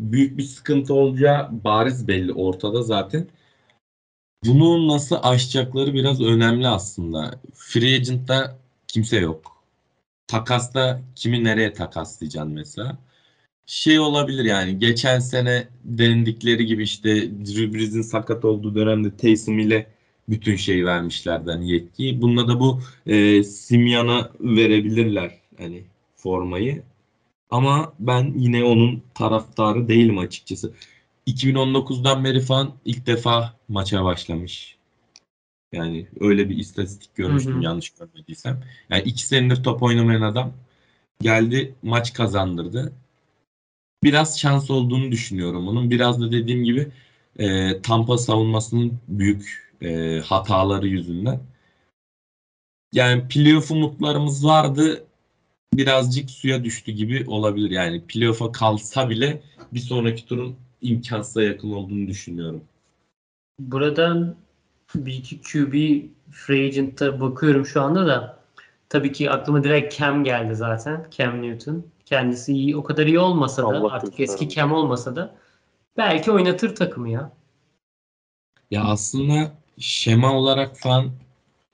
[0.00, 3.28] büyük bir sıkıntı olacağı bariz belli ortada zaten.
[4.46, 7.40] Bunu nasıl aşacakları biraz önemli aslında.
[7.54, 8.58] Free agent'ta
[8.88, 9.64] kimse yok.
[10.26, 12.98] Takasta kimi nereye takaslayacaksın mesela?
[13.66, 17.14] Şey olabilir yani geçen sene denedikleri gibi işte
[17.46, 19.86] Drew Brees'in sakat olduğu dönemde Taysom ile
[20.28, 22.22] bütün şeyi vermişlerdi hani yetkiyi.
[22.22, 25.84] Bununla da bu e, Simyan'a verebilirler hani
[26.16, 26.82] formayı.
[27.50, 30.72] Ama ben yine onun taraftarı değilim açıkçası.
[31.26, 34.78] 2019'dan beri falan ilk defa maça başlamış.
[35.72, 37.64] Yani öyle bir istatistik görmüştüm Hı hı.
[37.64, 38.62] yanlış görmediysem.
[38.90, 40.52] Yani iki senedir top oynamayan adam
[41.20, 42.92] geldi maç kazandırdı.
[44.04, 45.90] Biraz şans olduğunu düşünüyorum onun.
[45.90, 46.88] Biraz da dediğim gibi
[47.38, 51.40] e, Tampa savunmasının büyük e, hataları yüzünden.
[52.92, 55.07] Yani playoff umutlarımız vardı
[55.74, 57.70] birazcık suya düştü gibi olabilir.
[57.70, 62.64] Yani playoff'a kalsa bile bir sonraki turun imkansıza yakın olduğunu düşünüyorum.
[63.58, 64.36] Buradan
[64.94, 65.74] bir iki QB
[66.30, 68.38] free agent'a bakıyorum şu anda da
[68.88, 71.06] tabii ki aklıma direkt Cam geldi zaten.
[71.10, 71.84] Cam Newton.
[72.04, 75.34] Kendisi iyi, o kadar iyi olmasa da Allah artık eski Cam olmasa da
[75.96, 77.32] belki oynatır takımı ya.
[78.70, 81.10] Ya aslında şema olarak falan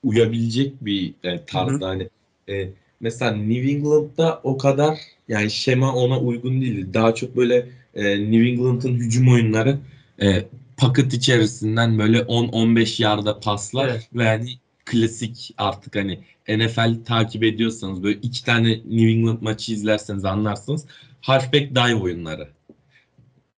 [0.03, 2.09] uyabilecek bir e, tarzda hani
[2.49, 2.69] e,
[3.05, 6.93] mesela New England'da o kadar yani şema ona uygun değildi.
[6.93, 9.77] Daha çok böyle e, New England'ın hücum oyunları
[10.21, 10.45] e,
[10.77, 14.09] paket içerisinden böyle 10-15 yarda paslar Evet.
[14.13, 14.49] ve hani
[14.85, 20.85] klasik artık hani NFL takip ediyorsanız böyle iki tane New England maçı izlerseniz anlarsınız.
[21.21, 22.47] Halfback dive oyunları.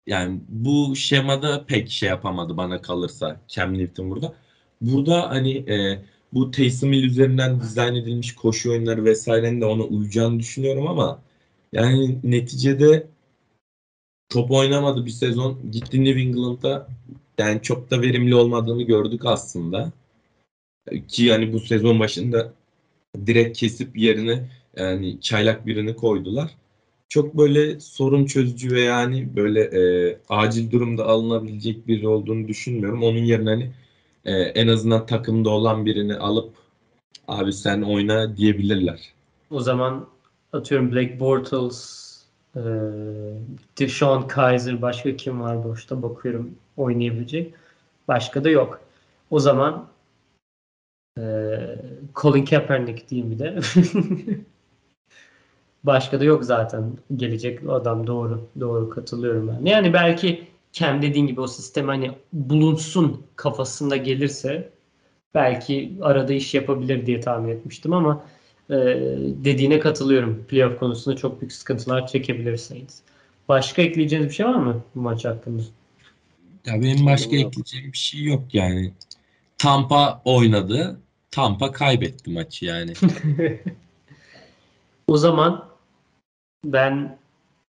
[0.06, 4.35] Yani bu şemada pek şey yapamadı bana kalırsa Cam Newton burada.
[4.80, 6.02] Burada hani e,
[6.33, 11.23] bu Taysom Hill üzerinden dizayn edilmiş koşu oyunları vesairenin de ona uyacağını düşünüyorum ama
[11.73, 13.07] yani neticede
[14.29, 15.59] top oynamadı bir sezon.
[15.73, 16.89] Gitti New England'a
[17.39, 19.93] yani çok da verimli olmadığını gördük aslında.
[21.09, 22.53] Ki yani bu sezon başında
[23.27, 26.57] direkt kesip yerine yani çaylak birini koydular.
[27.09, 33.03] çok böyle sorun çözücü ve yani böyle e, acil durumda alınabilecek biri olduğunu düşünmüyorum.
[33.03, 33.73] Onun yerine hani
[34.27, 36.55] e, en azından takımda olan birini alıp
[37.29, 39.01] abi sen oyna diyebilirler.
[39.51, 40.07] O zaman
[40.53, 42.07] atıyorum Blake Bortles,
[42.57, 42.61] e,
[43.79, 47.55] Deshaun Kaiser başka kim var boşta bakıyorum oynayabilecek.
[48.09, 48.81] Başka da yok.
[49.31, 49.87] O zaman
[51.19, 51.23] e,
[52.15, 53.61] Colin Kaepernick diyeyim bir de.
[55.85, 58.49] Başka da yok zaten gelecek adam doğru.
[58.61, 59.65] Doğru katılıyorum ben.
[59.71, 64.71] Yani belki kendi dediğin gibi o sistem hani bulunsun kafasında gelirse
[65.35, 68.25] belki arada iş yapabilir diye tahmin etmiştim ama
[68.71, 68.75] e,
[69.45, 70.45] dediğine katılıyorum.
[70.49, 73.03] Playoff konusunda çok büyük sıkıntılar çekebilirsiniz.
[73.49, 75.62] Başka ekleyeceğiniz bir şey var mı bu maç hakkında?
[76.67, 78.93] Ya benim başka ekleyeceğim bir şey yok yani.
[79.59, 81.01] Tampa oynadı.
[81.31, 82.93] Tampa kaybetti maçı yani.
[85.09, 85.69] O zaman
[86.65, 87.19] ben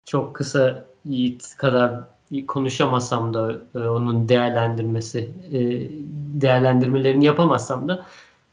[0.04, 2.13] çok kısa Yiğit kadar
[2.46, 5.18] konuşamasam da e, onun değerlendirmesi
[5.52, 5.58] e,
[6.40, 8.06] değerlendirmelerini yapamazsam da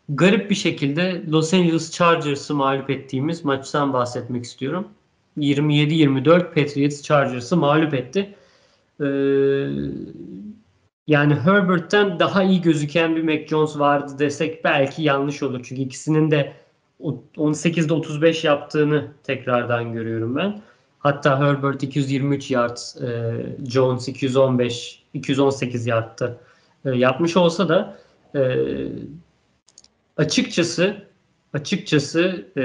[0.10, 4.88] garip bir şekilde Los Angeles Chargers'ı mağlup ettiğimiz maçtan bahsetmek istiyorum.
[5.38, 8.36] 27-24 Patriots Chargers'ı mağlup etti.
[9.02, 9.06] Ee,
[11.08, 15.62] yani Herbert'ten daha iyi gözüken bir Mac Jones vardı desek belki yanlış olur.
[15.64, 16.54] Çünkü ikisinin de
[17.00, 20.62] o- 18'de 35 yaptığını tekrardan görüyorum ben.
[21.04, 23.34] Hatta Herbert 223 yard, e,
[23.68, 26.38] Jones 215, 218 yardta
[26.86, 27.98] e, yapmış olsa da
[28.36, 28.42] e,
[30.18, 31.12] açıkçası
[31.54, 32.64] açıkçası e,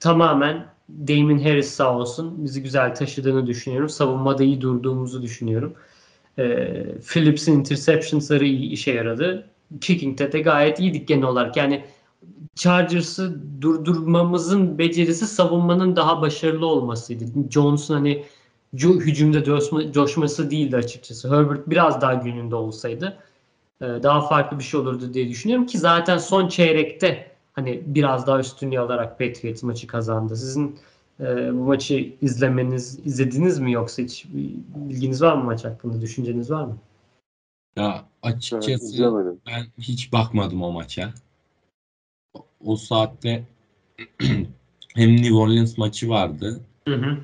[0.00, 3.88] tamamen Damon Harris sağ olsun bizi güzel taşıdığını düşünüyorum.
[3.88, 5.74] Savunmada iyi durduğumuzu düşünüyorum.
[6.38, 6.44] E,
[7.12, 9.48] Phillips'in interceptions'ları iyi işe yaradı.
[9.80, 11.56] Kicking'de de gayet iyiydik genel olarak.
[11.56, 11.84] Yani
[12.54, 17.24] Chargers'ı durdurmamızın becerisi savunmanın daha başarılı olmasıydı.
[17.50, 18.24] Jones'un hani
[18.74, 21.36] hücumda coşma, coşması değildi açıkçası.
[21.36, 23.18] Herbert biraz daha gününde olsaydı
[23.80, 28.40] e, daha farklı bir şey olurdu diye düşünüyorum ki zaten son çeyrekte hani biraz daha
[28.40, 30.36] üstünlüğü alarak Patriots maçı kazandı.
[30.36, 30.78] Sizin
[31.20, 34.26] e, bu maçı izlemeniz, izlediniz mi yoksa hiç
[34.74, 36.76] bilginiz var mı maç hakkında, düşünceniz var mı?
[37.76, 39.40] Ya açıkçası izlemedim.
[39.46, 41.12] ben hiç bakmadım o maça.
[42.64, 43.44] O- saatte
[44.94, 46.60] hem New Orleans maçı vardı.
[46.88, 47.18] Hı hı.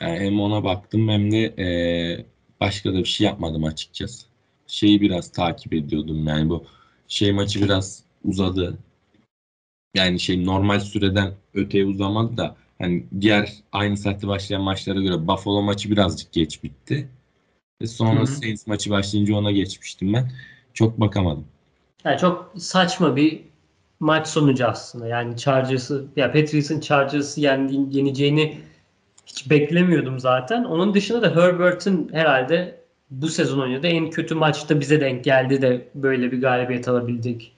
[0.00, 2.26] Yani hem ona baktım hem de eee,
[2.60, 4.26] başka da bir şey yapmadım açıkçası.
[4.66, 6.64] Şeyi biraz takip ediyordum yani bu
[7.08, 8.78] şey maçı biraz uzadı.
[9.94, 15.62] Yani şey normal süreden öteye uzamadı da hani diğer aynı saatte başlayan maçlara göre Buffalo
[15.62, 17.08] maçı birazcık geç bitti.
[17.82, 18.26] Ve sonra.
[18.26, 20.32] Saints maçı başlayınca ona geçmiştim ben.
[20.74, 21.44] Çok bakamadım.
[22.04, 23.40] Yani çok saçma bir
[24.04, 25.06] maç sonucu aslında.
[25.06, 28.58] Yani Chargers'ı ya Patriots'ın Chargers'ı yendiğin, yeneceğini
[29.26, 30.64] hiç beklemiyordum zaten.
[30.64, 35.88] Onun dışında da Herbert'ın herhalde bu sezon oynadığı en kötü maçta bize denk geldi de
[35.94, 37.52] böyle bir galibiyet alabildik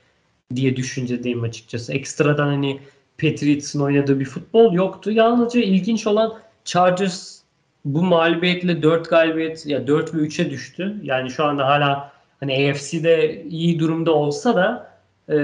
[0.54, 1.92] diye düşüncedeyim açıkçası.
[1.92, 2.80] Ekstradan hani
[3.20, 5.10] Patriots'ın oynadığı bir futbol yoktu.
[5.10, 7.40] Yalnızca ilginç olan Chargers
[7.84, 10.96] bu mağlubiyetle 4 galibiyet ya 4 ve 3'e düştü.
[11.02, 14.95] Yani şu anda hala hani AFC'de iyi durumda olsa da
[15.28, 15.36] e,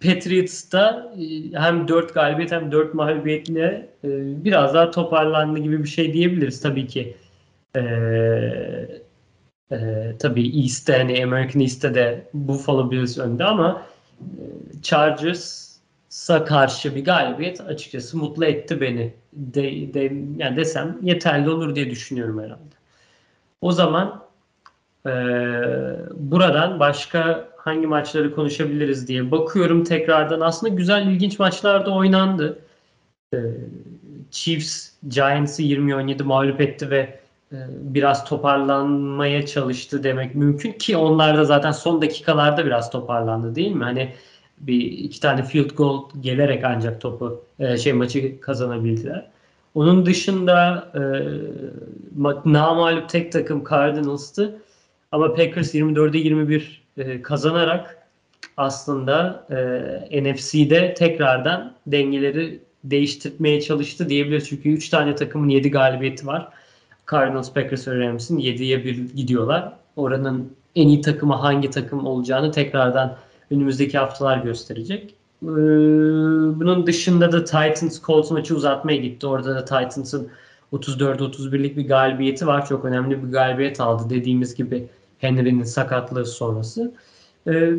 [0.00, 4.08] Patriots'ta e, hem 4 galibiyet hem 4 mağlubiyetle e,
[4.44, 7.16] biraz daha toparlandı gibi bir şey diyebiliriz tabii ki.
[7.76, 7.80] E,
[9.72, 13.86] e, tabii East'te hani American East'te de Buffalo Bills önde ama
[14.20, 14.42] e,
[14.82, 19.12] Chargers'a karşı bir galibiyet açıkçası mutlu etti beni.
[19.32, 20.00] De, de,
[20.38, 22.74] yani desem yeterli olur diye düşünüyorum herhalde.
[23.60, 24.24] O zaman
[25.06, 25.10] ee,
[26.14, 30.40] buradan başka hangi maçları konuşabiliriz diye bakıyorum tekrardan.
[30.40, 32.58] Aslında güzel, ilginç maçlar da oynandı.
[33.34, 33.38] Ee,
[34.30, 36.98] Chiefs Giants'ı 20-17 mağlup etti ve
[37.52, 43.72] e, biraz toparlanmaya çalıştı demek mümkün ki onlar da zaten son dakikalarda biraz toparlandı değil
[43.72, 43.84] mi?
[43.84, 44.14] Hani
[44.58, 49.30] bir iki tane field goal gelerek ancak topu e, şey maçı kazanabildiler.
[49.74, 50.98] Onun dışında e,
[52.20, 54.60] ma- namağlup tek takım Cardinals'tı.
[55.12, 58.08] Ama Packers 24'e 21 e, kazanarak
[58.56, 59.46] aslında
[60.10, 64.48] e, NFC'de tekrardan dengeleri değiştirmeye çalıştı diyebiliriz.
[64.48, 66.48] Çünkü 3 tane takımın 7 galibiyeti var.
[67.10, 69.72] Cardinals, Packers ve Rams'in 7'ye 1 gidiyorlar.
[69.96, 73.16] Oranın en iyi takımı hangi takım olacağını tekrardan
[73.50, 75.14] önümüzdeki haftalar gösterecek.
[75.42, 75.46] Ee,
[76.60, 79.26] bunun dışında da Titans Colts maçı uzatmaya gitti.
[79.26, 80.28] Orada da Titans'ın
[80.72, 82.66] 34-31'lik bir galibiyeti var.
[82.66, 84.10] Çok önemli bir galibiyet aldı.
[84.10, 84.88] Dediğimiz gibi
[85.24, 86.94] Henry'nin sakatlığı sonrası.
[87.46, 87.72] Ee,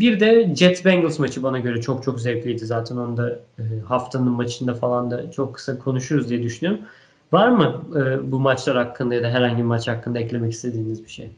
[0.00, 4.32] bir de Jets Bengals maçı bana göre çok çok zevkliydi zaten onu da e, haftanın
[4.32, 6.84] maçında falan da çok kısa konuşuruz diye düşünüyorum.
[7.32, 11.10] Var mı e, bu maçlar hakkında ya da herhangi bir maç hakkında eklemek istediğiniz bir
[11.10, 11.30] şey?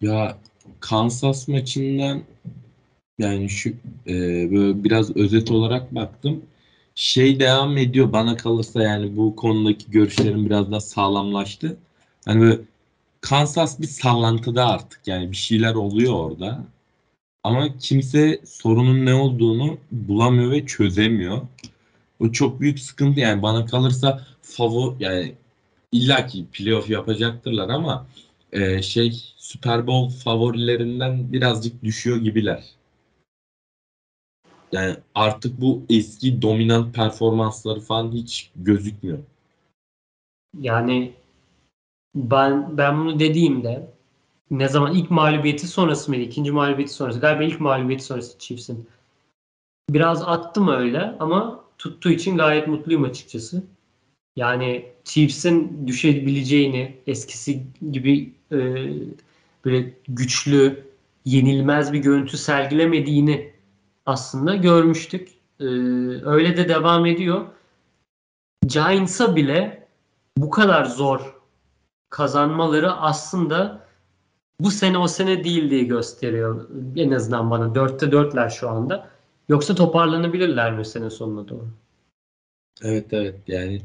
[0.00, 0.36] Ya
[0.80, 2.22] Kansas maçından
[3.18, 3.70] yani şu
[4.06, 4.14] e,
[4.52, 6.42] böyle biraz özet olarak baktım.
[6.94, 11.76] Şey devam ediyor bana kalırsa yani bu konudaki görüşlerim biraz daha sağlamlaştı.
[12.24, 12.60] Hani böyle
[13.22, 16.64] Kansas bir sallantıda artık yani bir şeyler oluyor orada.
[17.44, 21.40] Ama kimse sorunun ne olduğunu bulamıyor ve çözemiyor.
[22.20, 25.34] O çok büyük sıkıntı yani bana kalırsa favori yani
[25.92, 28.06] illaki playoff yapacaktırlar ama
[28.52, 32.64] e, şey Super Bowl favorilerinden birazcık düşüyor gibiler.
[34.72, 39.18] Yani artık bu eski dominant performansları falan hiç gözükmüyor.
[40.60, 41.12] Yani
[42.14, 43.90] ben ben bunu dediğimde
[44.50, 46.22] ne zaman ilk mağlubiyeti sonrası mıydı?
[46.22, 47.20] ikinci mağlubiyeti sonrası.
[47.20, 48.88] Galiba ilk mağlubiyeti sonrası Chiefs'in.
[49.90, 53.64] Biraz attım öyle ama tuttuğu için gayet mutluyum açıkçası.
[54.36, 58.58] Yani Chiefs'in düşebileceğini eskisi gibi e,
[59.64, 60.84] böyle güçlü,
[61.24, 63.52] yenilmez bir görüntü sergilemediğini
[64.06, 65.28] aslında görmüştük.
[65.60, 65.64] E,
[66.24, 67.46] öyle de devam ediyor.
[68.66, 69.88] Giants'a bile
[70.36, 71.31] bu kadar zor
[72.12, 73.80] kazanmaları aslında
[74.60, 76.68] bu sene o sene değil diye gösteriyor.
[76.96, 77.74] En azından bana.
[77.74, 79.08] Dörtte dörtler şu anda.
[79.48, 81.68] Yoksa toparlanabilirler mi sene sonuna doğru?
[82.82, 83.80] Evet evet yani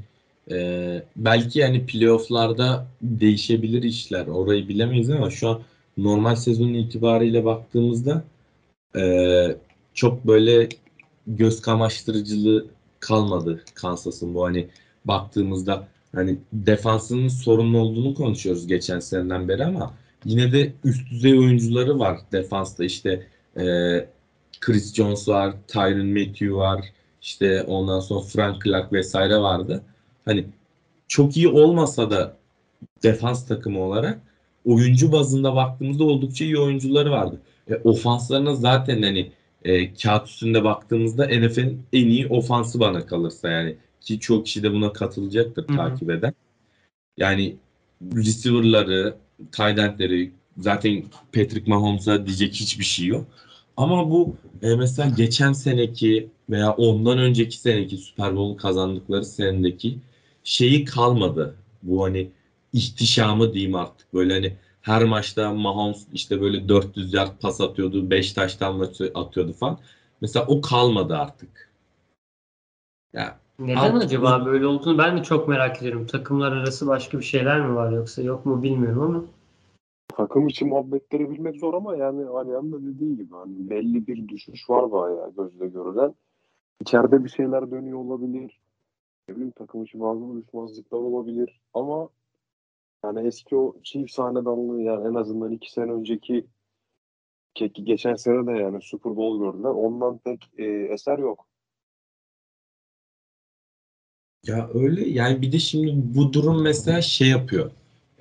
[0.51, 4.27] e, belki yani playofflarda değişebilir işler.
[4.27, 5.59] Orayı bilemeyiz ama şu an
[5.97, 8.23] normal sezonun itibariyle baktığımızda
[8.95, 9.01] e,
[9.93, 10.69] çok böyle
[11.27, 12.65] göz kamaştırıcılığı
[12.99, 14.67] kalmadı Kansas'ın bu hani
[15.05, 15.87] baktığımızda
[16.17, 19.93] hani defansının sorunlu olduğunu konuşuyoruz geçen seneden beri ama
[20.25, 23.27] yine de üst düzey oyuncuları var defansta işte
[23.57, 23.63] e,
[24.59, 26.85] Chris Jones var, Tyron Matthew var,
[27.21, 29.83] işte ondan sonra Frank Clark vesaire vardı.
[30.25, 30.45] Hani
[31.07, 32.37] çok iyi olmasa da
[33.03, 34.21] defans takımı olarak
[34.65, 37.41] oyuncu bazında baktığımızda oldukça iyi oyuncuları vardı.
[37.69, 39.31] E, ofanslarına zaten hani
[39.63, 44.73] e, kağıt üstünde baktığımızda NFL'in en iyi ofansı bana kalırsa yani ki çok kişi de
[44.73, 45.77] buna katılacaktır Hı hı.
[45.77, 46.33] takip eden.
[47.17, 47.55] Yani
[48.15, 49.17] receiver'ları,
[49.51, 53.25] tight end'leri zaten Patrick Mahomes'a diyecek hiçbir şey yok.
[53.77, 59.97] Ama bu e, mesela geçen seneki veya ondan önceki seneki Super Bowl kazandıkları senedeki
[60.43, 61.55] şeyi kalmadı.
[61.83, 62.29] Bu hani
[62.73, 64.13] ihtişamı diyeyim artık.
[64.13, 68.79] Böyle hani her maçta Mahomes işte böyle 400 yard pas atıyordu, 5 taştan
[69.15, 69.79] atıyordu falan.
[70.21, 71.71] Mesela o kalmadı artık.
[73.13, 76.05] Ya Neden Artık acaba böyle olduğunu ben de çok merak ediyorum.
[76.05, 79.23] Takımlar arası başka bir şeyler mi var yoksa yok mu bilmiyorum ama.
[80.07, 84.69] Takım içi muhabbetleri bilmek zor ama yani Ali'nin da dediği gibi hani belli bir düşüş
[84.69, 86.15] var bayağı gözle görülen.
[86.81, 88.59] İçeride bir şeyler dönüyor olabilir.
[89.29, 92.09] Ne bileyim takım içi bazı uyuşmazlıklar olabilir ama
[93.03, 96.45] yani eski o Chiefs hanedanlığı yani en azından iki sene önceki
[97.55, 99.69] ki ki geçen sene de yani Super Bowl gördüler.
[99.69, 101.47] Ondan pek e, eser yok.
[104.43, 107.71] Ya öyle yani bir de şimdi bu durum mesela şey yapıyor.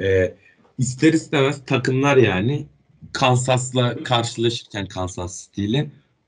[0.00, 0.34] Ee,
[0.78, 2.66] ister istemez takımlar yani
[3.12, 5.80] Kansas'la karşılaşırken Kansas City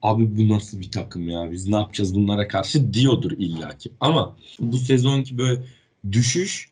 [0.02, 3.90] abi bu nasıl bir takım ya biz ne yapacağız bunlara karşı diyordur illaki.
[4.00, 5.62] Ama bu sezonki böyle
[6.12, 6.70] düşüş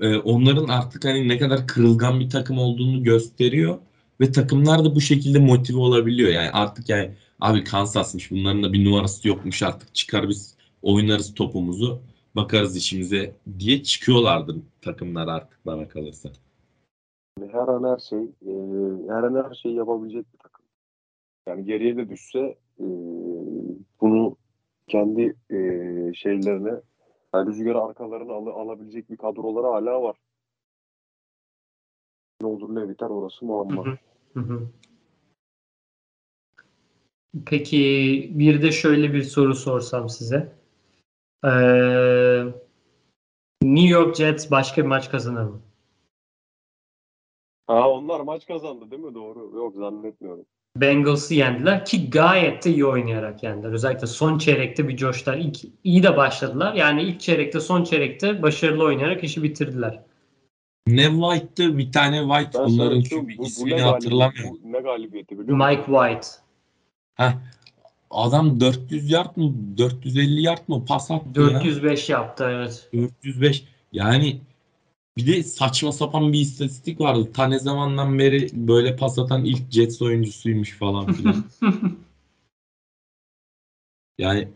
[0.00, 3.78] e, onların artık hani ne kadar kırılgan bir takım olduğunu gösteriyor
[4.20, 6.30] ve takımlar da bu şekilde motive olabiliyor.
[6.30, 12.02] Yani artık yani abi Kansas'mış bunların da bir numarası yokmuş artık çıkar biz oynarız topumuzu
[12.36, 16.28] bakarız işimize diye çıkıyorlardır takımlar artık bana kalırsa.
[17.40, 18.52] Yani her an her şey e,
[19.08, 20.64] her an her şeyi yapabilecek bir takım.
[21.46, 22.86] Yani geriye de düşse e,
[24.00, 24.36] bunu
[24.88, 25.58] kendi e,
[26.14, 26.74] şeylerine
[27.34, 30.16] yani rüzgarı arkalarına al, alabilecek bir kadroları hala var.
[32.40, 33.86] Ne olur ne biter orası muamma.
[33.86, 33.98] Hı hı.
[34.34, 34.68] Hı hı.
[37.46, 37.76] Peki
[38.34, 40.57] bir de şöyle bir soru sorsam size.
[41.44, 42.44] Ee,
[43.62, 45.60] New York Jets başka bir maç kazanır mı?
[47.66, 49.14] Ha onlar maç kazandı değil mi?
[49.14, 49.50] Doğru.
[49.56, 50.44] Yok zannetmiyorum.
[50.76, 53.72] Bengals'ı yendiler ki gayet de iyi oynayarak yendiler.
[53.72, 55.36] Özellikle son çeyrekte bir coştular.
[55.36, 56.74] İlk, iyi de başladılar.
[56.74, 60.02] Yani ilk çeyrekte son çeyrekte başarılı oynayarak işi bitirdiler.
[60.86, 64.34] Ne White'tı bir tane White Ben bunların şu- bu- bu ismini ne hatırlamıyorum.
[64.36, 65.70] galibiyeti- bu ne galibiyeti biliyor musun?
[65.70, 66.26] Mike White.
[67.14, 67.32] Heh.
[68.10, 71.64] Adam 400 yard mı 450 yard mı pas attı ya.
[71.64, 72.88] 405 yaptı evet.
[72.94, 74.40] 405 yani
[75.16, 77.32] Bir de saçma sapan bir istatistik vardı.
[77.34, 81.44] Ta ne zamandan beri böyle pas atan ilk Jets oyuncusuymuş falan filan.
[84.18, 84.48] Yani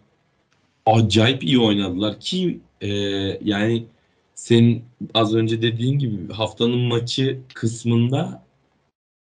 [0.87, 2.89] acayip iyi oynadılar ki e,
[3.45, 3.87] yani
[4.35, 4.85] senin
[5.15, 8.45] az önce dediğin gibi haftanın maçı kısmında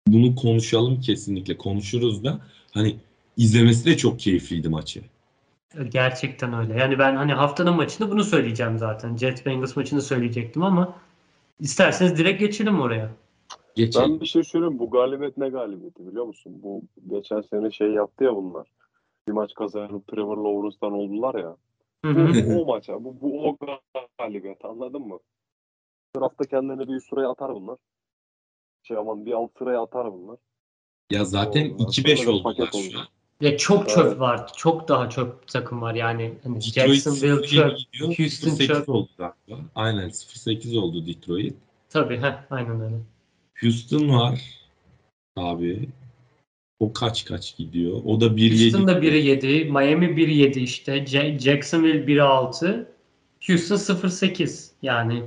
[0.09, 2.41] bunu konuşalım kesinlikle konuşuruz da
[2.71, 2.97] hani
[3.39, 5.03] izlemesi de çok keyifliydi maçı.
[5.89, 6.79] Gerçekten öyle.
[6.79, 9.17] Yani ben hani haftanın maçında bunu söyleyeceğim zaten.
[9.17, 10.95] Jet Bengals maçını söyleyecektim ama
[11.61, 13.11] isterseniz direkt geçelim oraya.
[13.75, 14.11] Geçelim.
[14.13, 14.79] Ben bir şey söyleyeyim.
[14.79, 16.61] Bu galibiyet ne galibiyeti biliyor musun?
[16.63, 18.67] Bu geçen sene şey yaptı ya bunlar.
[19.29, 21.57] Bir maç kazanıp Trevor Lawrence'dan oldular ya.
[22.05, 23.05] Hı Bu, o maç ya.
[23.05, 23.57] Bu, bu o
[24.19, 25.19] galibiyet anladın mı?
[26.17, 27.77] Draftta kendilerine bir üst sıraya atar bunlar.
[28.83, 30.39] Şey aman bir alt sıraya atar bunlar.
[31.11, 31.83] Ya zaten Oldu.
[31.83, 32.99] 2-5 Sonra da oldular şu oldu.
[32.99, 33.07] an.
[33.41, 34.19] Ya çok çöp Evet.
[34.21, 34.53] var.
[34.57, 36.35] Çok daha çöp takım var yani.
[36.43, 37.79] Hani Detroit Jacksonville 0-7 çöp.
[37.79, 38.19] gidiyor.
[38.19, 38.89] Houston 0-8 çöp.
[38.89, 39.65] oldu galiba.
[39.75, 41.55] Aynen 0-8 oldu Detroit.
[41.91, 42.97] Tabii heh, aynen öyle.
[43.61, 44.41] Houston var
[45.37, 45.89] abi.
[46.81, 48.01] O kaç kaç gidiyor?
[48.05, 48.63] O da 1-7.
[48.63, 50.93] Houston da 1'i 7, Miami 1'i 7 işte.
[51.05, 52.89] Ja- Jacksonville 1'i 6,
[53.47, 54.71] Houston 0-8.
[54.83, 55.23] Yani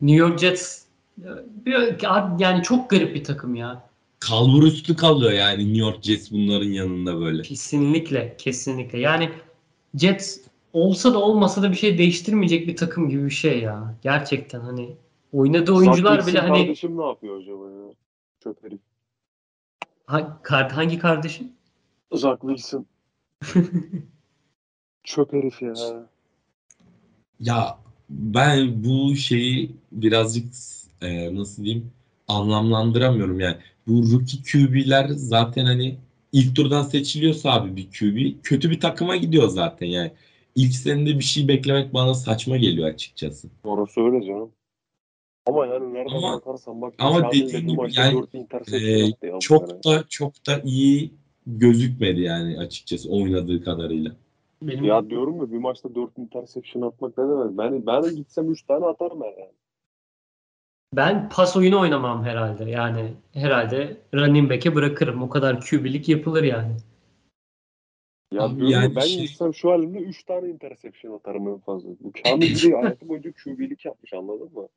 [0.00, 0.82] New York Jets
[1.22, 1.28] e,
[1.66, 1.96] bir-
[2.40, 3.88] yani çok garip bir takım ya.
[4.28, 7.42] Kalbur üstü kalıyor yani New York Jets bunların yanında böyle.
[7.42, 8.98] Kesinlikle, kesinlikle.
[8.98, 9.30] Yani
[9.94, 10.40] Jets
[10.72, 13.94] olsa da olmasa da bir şey değiştirmeyecek bir takım gibi bir şey ya.
[14.02, 14.96] Gerçekten hani
[15.32, 17.94] oynadığı oyuncular Zach bile hani Kardeşim ne yapıyor acaba ya?
[18.44, 18.80] Çöp herif.
[20.06, 21.52] Ha- kar- hangi kardeşim?
[22.12, 22.86] Zach Wilson.
[25.04, 25.74] Çöp herif ya.
[27.40, 27.78] Ya
[28.10, 30.44] ben bu şeyi birazcık
[31.00, 31.90] e, nasıl diyeyim
[32.28, 33.56] anlamlandıramıyorum yani.
[33.86, 35.96] Bu rookie QB'ler zaten hani
[36.32, 40.12] ilk turdan seçiliyorsa abi bir QB kötü bir takıma gidiyor zaten yani.
[40.54, 43.48] İlk senede bir şey beklemek bana saçma geliyor açıkçası.
[43.64, 44.50] Orası öyle canım.
[45.46, 46.94] Ama yani nereden Ama- bakarsan bak.
[46.98, 48.24] ama Kamil de dediğin bir gibi yani,
[48.66, 49.40] sene.
[49.40, 51.14] çok da çok da iyi
[51.46, 54.12] gözükmedi yani açıkçası oynadığı kadarıyla.
[54.62, 57.58] Benim Ya diyorum ya bir maçta 4 interception atmak ne demek?
[57.58, 59.48] Ben, ben de gitsem 3 tane atarım yani.
[60.92, 62.70] Ben pas oyunu oynamam herhalde.
[62.70, 65.22] Yani herhalde running back'e bırakırım.
[65.22, 66.76] O kadar QB'lik yapılır yani.
[68.32, 71.88] Ya Abi diyorum yani ben şey- gitsem şu halimde 3 tane interception atarım en fazla.
[72.00, 74.68] Bu Kamil bir hayatı boyunca QB'lik yapmış anladın mı?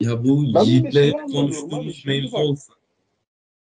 [0.00, 2.72] Ya bu Yiğit'le şey konuştuğumuz mevzu olsa.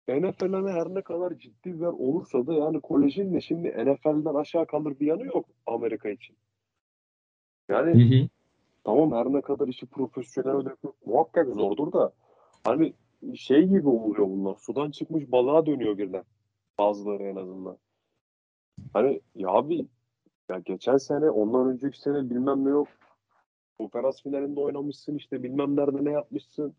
[0.10, 5.00] NFL'e her ne kadar ciddi ver olursa da yani kolejin de şimdi NFL'den aşağı kalır
[5.00, 6.36] bir yanı yok Amerika için.
[7.70, 8.28] Yani Hı hı.
[8.88, 12.14] Tamam her ne kadar işi profesyonel dökmek muhakkak zordur da
[12.64, 12.94] hani
[13.36, 14.56] şey gibi oluyor bunlar.
[14.56, 16.24] Sudan çıkmış balığa dönüyor birden.
[16.80, 17.78] Bazıları en azından.
[18.94, 19.88] Hani ya abi
[20.50, 22.88] ya geçen sene ondan önceki sene bilmem ne yok.
[23.80, 26.74] Konferans finalinde oynamışsın işte bilmem nerede ne yapmışsın.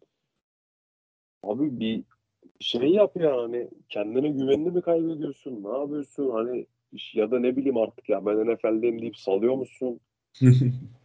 [1.43, 2.05] Abi bir
[2.61, 5.65] şey yap ya hani kendine güvenini mi kaybediyorsun?
[5.65, 6.31] Ne yapıyorsun?
[6.31, 6.67] Hani
[7.15, 10.01] ya da ne bileyim artık ya ben NFL'deyim deyip salıyor musun?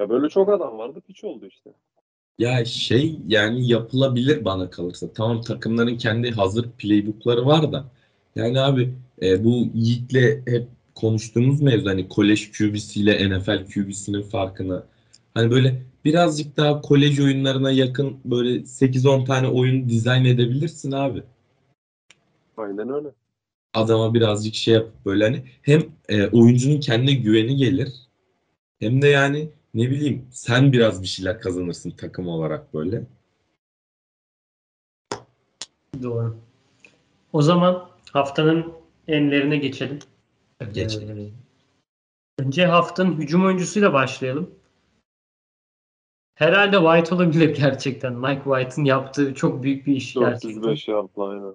[0.00, 1.70] Ya böyle çok adam vardı piç oldu işte.
[2.38, 5.12] Ya şey yani yapılabilir bana kalırsa.
[5.12, 7.84] Tamam takımların kendi hazır playbookları var da.
[8.34, 14.82] Yani abi e, bu Yiğit'le hep konuştuğumuz mevzu hani kolej QB'siyle NFL QB'sinin farkını.
[15.34, 21.22] Hani böyle birazcık daha kolej oyunlarına yakın böyle 8-10 tane oyun dizayn edebilirsin abi.
[22.56, 23.08] Aynen öyle.
[23.74, 27.92] Adama birazcık şey yapıp böyle hani hem e, oyuncunun kendine güveni gelir
[28.78, 33.02] hem de yani ne bileyim sen biraz bir şeyler kazanırsın takım olarak böyle.
[36.02, 36.36] Doğru.
[37.32, 38.72] O zaman haftanın
[39.08, 39.98] enlerine geçelim.
[40.72, 41.18] Geçelim.
[41.18, 41.30] Ee,
[42.42, 44.50] önce haftanın hücum oyuncusuyla başlayalım.
[46.34, 48.14] Herhalde White olabilir gerçekten.
[48.14, 50.62] Mike White'ın yaptığı çok büyük bir iş gerçekten.
[50.62, 51.54] 405 yardla aynen.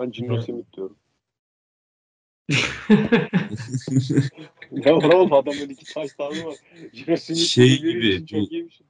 [0.00, 0.44] Ben Gino Evet.
[0.44, 0.96] Smith diyorum.
[4.72, 6.56] Ne var oğlum adamın iki taş tane var.
[7.34, 8.80] Şey gibi çok iyiymiş.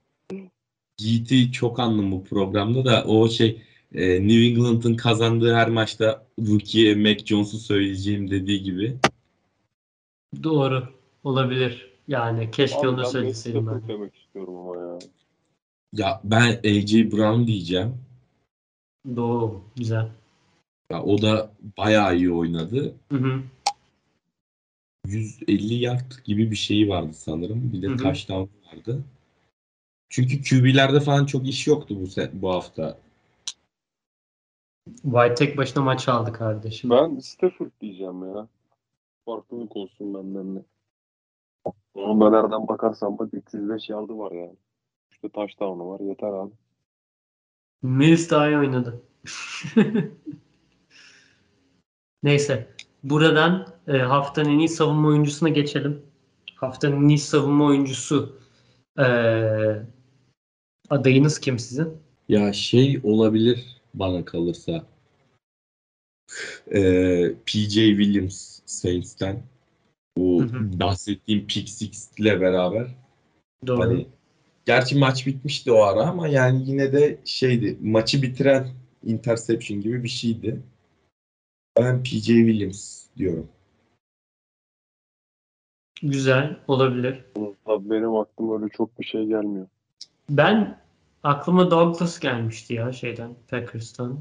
[0.98, 3.62] Yiğit'i çok andım bu programda da o şey
[3.94, 8.96] e, New England'ın kazandığı her maçta rookie'ye Mac Jones'u söyleyeceğim dediği gibi.
[10.42, 10.88] Doğru.
[11.24, 11.90] Olabilir.
[12.08, 13.88] Yani keşke Abi onu söyleseydim ben.
[13.88, 14.98] Demek istiyorum ama ya.
[15.92, 17.94] Ya ben AJ Brown diyeceğim.
[19.16, 19.62] Doğru.
[19.76, 20.08] Güzel.
[20.90, 22.94] Ya o da bayağı iyi oynadı.
[23.12, 23.42] Hı hı.
[25.06, 27.72] 150 yard gibi bir şeyi vardı sanırım.
[27.72, 29.04] Bir de touchdown vardı.
[30.08, 32.98] Çünkü QB'lerde falan çok iş yoktu bu se- bu hafta.
[35.02, 36.90] White tek başına maç aldı kardeşim.
[36.90, 38.48] Ben Stafford diyeceğim ya.
[39.24, 40.64] Farklılık olsun benden de.
[41.96, 44.56] Ben nereden bakarsan bak 305 yardı var yani.
[45.10, 46.00] İşte touchdown'u var.
[46.00, 46.52] Yeter abi.
[47.82, 49.02] Mills daha iyi oynadı.
[52.22, 52.68] Neyse.
[53.02, 56.02] Buradan e, haftanın en iyi savunma oyuncusuna geçelim.
[56.54, 58.38] Haftanın en iyi savunma oyuncusu
[58.98, 59.04] e,
[60.90, 61.88] adayınız kim sizin?
[62.28, 64.84] Ya şey olabilir bana kalırsa.
[66.74, 69.42] Ee, PJ Williams Saints'ten
[70.16, 70.80] bu Hı hı.
[70.80, 72.86] bahsettiğim pick six ile beraber
[73.66, 73.80] Doğru.
[73.80, 74.06] hani
[74.66, 78.68] gerçi maç bitmişti o ara ama yani yine de şeydi maçı bitiren
[79.04, 80.60] interception gibi bir şeydi.
[81.78, 83.48] Ben PJ Williams diyorum.
[86.02, 87.24] Güzel olabilir.
[87.66, 89.66] Abi benim aklıma öyle çok bir şey gelmiyor.
[90.30, 90.80] Ben
[91.22, 94.20] aklıma Douglas gelmişti ya şeyden Packers'tan.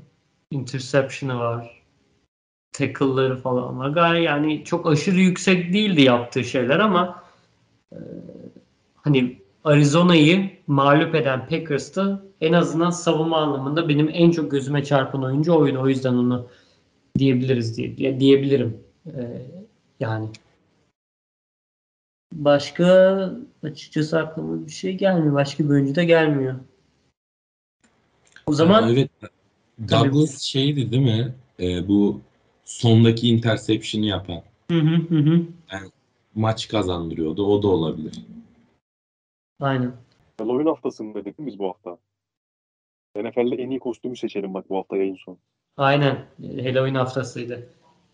[0.52, 1.84] Interception'ı var.
[2.72, 3.90] Tackle'ları falan var.
[3.90, 7.24] Gayet yani çok aşırı yüksek değildi yaptığı şeyler ama
[7.92, 7.98] e,
[8.96, 15.56] hani Arizona'yı mağlup eden Packers'ta en azından savunma anlamında benim en çok gözüme çarpan oyuncu
[15.56, 15.80] oydu.
[15.82, 16.48] O yüzden onu
[17.20, 18.84] diyebiliriz diye, diye- diyebilirim.
[19.06, 19.42] E,
[20.00, 20.30] yani
[22.34, 22.86] Başka
[23.64, 25.34] açıkçası aklıma bir şey gelmiyor.
[25.34, 26.56] Başka bir oyuncu da gelmiyor.
[28.48, 29.10] O zaman Aa, evet
[29.90, 31.36] Douglas şeydi değil mi?
[31.60, 32.22] Ee, bu
[32.66, 34.42] sondaki interception'ı yapan
[34.72, 35.48] hı hı hı hı.
[36.36, 37.46] maç kazandırıyordu.
[37.46, 38.14] O da olabilir.
[39.60, 39.94] Aynen.
[40.38, 41.98] Halloween haftasındaydık değil mi biz bu hafta?
[43.16, 45.38] NFL'de en iyi kostümü seçelim bak bu hafta yayın sonu.
[45.80, 46.26] Aynen.
[46.42, 47.70] Halloween haftasıydı.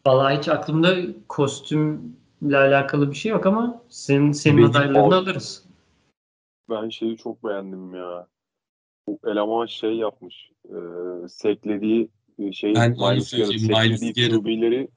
[0.06, 0.96] Vallahi hiç aklımda
[1.30, 5.66] kostümle alakalı bir şey yok ama senin senin Benim- adaylarını alırız.
[6.70, 8.28] Ben şeyi çok beğendim ya.
[9.08, 10.52] Bu eleman şey yapmış.
[10.66, 10.78] E,
[11.28, 12.10] seklediği
[12.40, 14.44] e, şey Ben onu Miles Garrett, söyleyeceğim, Miles seklediği Garrett.
[14.44, 14.88] QB'leri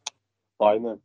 [0.58, 1.00] aynen.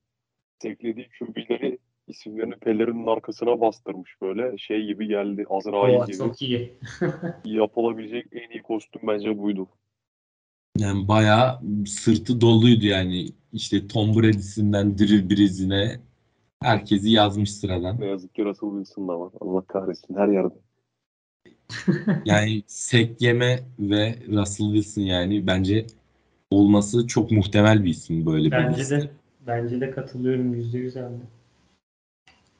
[0.61, 4.57] Seklediği QB'leri isimlerini pelerinin arkasına bastırmış böyle.
[4.57, 5.45] Şey gibi geldi.
[5.49, 6.17] Azrail Oo, gibi.
[6.17, 6.73] çok iyi.
[7.45, 9.67] Yapılabilecek en iyi kostüm bence buydu.
[10.77, 13.27] Yani bayağı sırtı doluydu yani.
[13.53, 15.99] İşte Tom Brady'sinden Drew Brees'ine
[16.63, 18.01] herkesi yazmış sıradan.
[18.01, 19.31] Ne yazık ki Russell Wilson da var.
[19.41, 20.55] Allah kahretsin her yerde.
[22.25, 25.85] Yani sek yeme ve Russell Wilson yani bence
[26.51, 29.11] olması çok muhtemel bir isim böyle bir Bence de
[29.47, 31.09] bence de katılıyorum yüzde yüz de.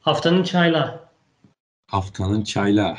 [0.00, 1.10] Haftanın çayla.
[1.86, 2.98] Haftanın çayla.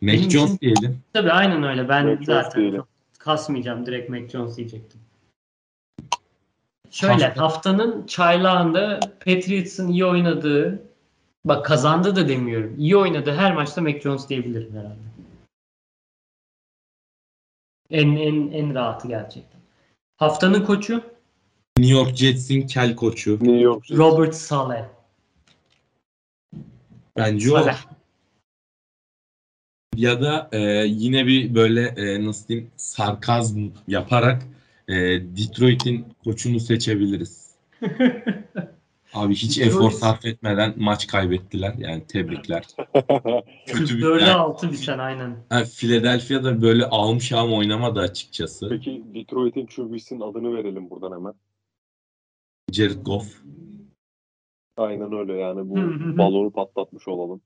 [0.00, 0.98] Mac Jones diyelim.
[1.12, 1.88] Tabii aynen öyle.
[1.88, 2.80] Ben Mac Jones zaten diyelim.
[2.80, 2.95] çok
[3.26, 3.86] kasmayacağım.
[3.86, 5.00] Direkt Mac Jones diyecektim.
[6.90, 10.82] Şöyle Hafta- haftanın çaylağında Patriots'ın iyi oynadığı
[11.44, 12.74] bak kazandı da demiyorum.
[12.78, 15.06] İyi oynadığı her maçta Mac Jones diyebilirim herhalde.
[17.90, 19.60] En en en rahatı gerçekten.
[20.16, 20.94] Haftanın koçu
[21.78, 23.32] New York Jets'in kel koçu.
[23.32, 23.98] New York Jets.
[24.00, 24.84] Robert Saleh.
[27.16, 27.58] Bence o.
[27.58, 27.95] Saleh.
[29.96, 34.42] Ya da e, yine bir böyle e, nasıl diyeyim sarkazm yaparak
[34.88, 37.54] e, Detroit'in koçunu seçebiliriz.
[39.14, 41.74] Abi hiç Detroit- efor sarf etmeden maç kaybettiler.
[41.78, 42.64] Yani tebrikler.
[43.66, 45.36] Kötü bir 44'e yani, 6 biten aynen.
[45.50, 48.68] ha, Philadelphia'da böyle alım şahım oynamadı açıkçası.
[48.68, 51.34] Peki Detroit'in QB'sinin adını verelim buradan hemen.
[52.72, 53.42] Jared Goff.
[54.76, 55.76] Aynen öyle yani bu
[56.18, 57.40] balonu patlatmış olalım.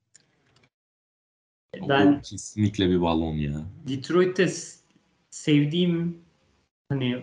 [1.88, 3.52] Ben O kesinlikle bir balon ya.
[3.88, 4.48] Detroit'te
[5.30, 6.18] sevdiğim
[6.88, 7.22] hani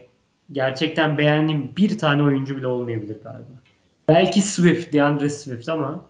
[0.51, 3.49] gerçekten beğendiğim bir tane oyuncu bile olmayabilir galiba.
[4.07, 6.05] Belki Swift, DeAndre Swift ama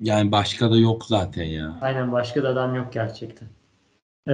[0.00, 1.78] Yani başka da yok zaten ya.
[1.80, 3.48] aynen başka da adam yok gerçekten.
[4.28, 4.32] Ee,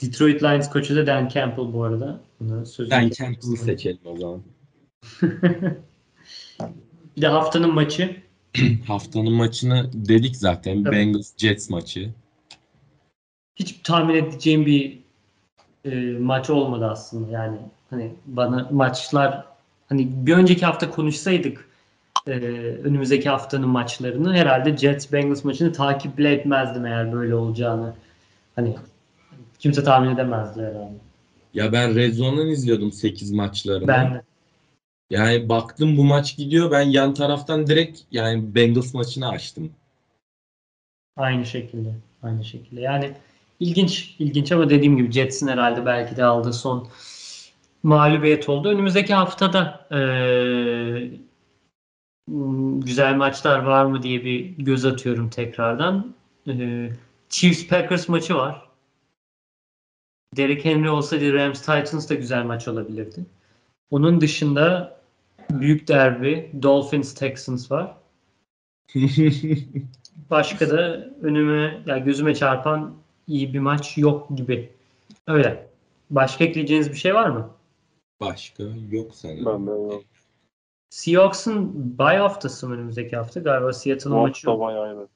[0.00, 2.20] Detroit Lions koçu da Dan Campbell bu arada.
[2.40, 3.10] Bunu kestim.
[3.10, 4.42] Campbell'ı seçelim o zaman.
[7.16, 8.27] bir de haftanın maçı.
[8.86, 10.84] Haftanın maçını dedik zaten.
[10.84, 10.96] Tabii.
[10.96, 12.10] Bengals Jets maçı.
[13.56, 14.98] Hiç tahmin edeceğim bir
[15.84, 17.30] e, maç olmadı aslında.
[17.30, 17.56] Yani
[17.90, 19.44] hani bana maçlar
[19.88, 21.68] hani bir önceki hafta konuşsaydık
[22.26, 22.30] e,
[22.84, 27.94] önümüzdeki haftanın maçlarını herhalde Jets Bengals maçını takip bile etmezdim eğer böyle olacağını.
[28.56, 28.76] Hani
[29.58, 30.94] kimse tahmin edemezdi herhalde.
[31.54, 33.88] Ya ben Red Zone'dan izliyordum 8 maçlarını.
[33.88, 34.22] Ben de.
[35.10, 36.70] Yani baktım bu maç gidiyor.
[36.70, 39.72] Ben yan taraftan direkt yani Bengals maçını açtım.
[41.16, 41.88] Aynı şekilde.
[42.22, 42.80] Aynı şekilde.
[42.80, 43.12] Yani
[43.60, 46.88] ilginç, ilginç ama dediğim gibi Jets'in herhalde belki de aldığı son
[47.82, 48.68] mağlubiyet oldu.
[48.68, 51.10] Önümüzdeki haftada eee,
[52.28, 56.14] m, güzel maçlar var mı diye bir göz atıyorum tekrardan.
[56.46, 56.92] Eee,
[57.28, 58.68] Chiefs Packers maçı var.
[60.36, 63.26] Derrick Henry olsaydı Rams Titans da güzel maç olabilirdi.
[63.90, 64.97] Onun dışında
[65.50, 67.96] büyük derbi Dolphins Texans var.
[70.30, 72.94] Başka da önüme ya gözüme çarpan
[73.26, 74.72] iyi bir maç yok gibi.
[75.26, 75.68] Öyle.
[76.10, 77.50] Başka ekleyeceğiniz bir şey var mı?
[78.20, 79.46] Başka yok sanırım.
[79.46, 80.02] Ben de yok.
[80.90, 83.40] Seahawks'ın bye haftası mı önümüzdeki hafta?
[83.40, 84.60] Galiba Seattle'ın maçı yok.
[84.60, 85.08] bayağı aynen.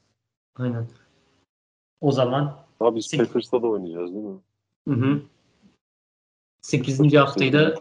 [0.57, 0.87] Aynen.
[2.01, 4.39] O zaman Abi biz Sek- Packers'ta da oynayacağız değil mi?
[4.89, 5.23] hı hı.
[6.63, 7.15] 8.
[7.15, 7.75] haftayı da.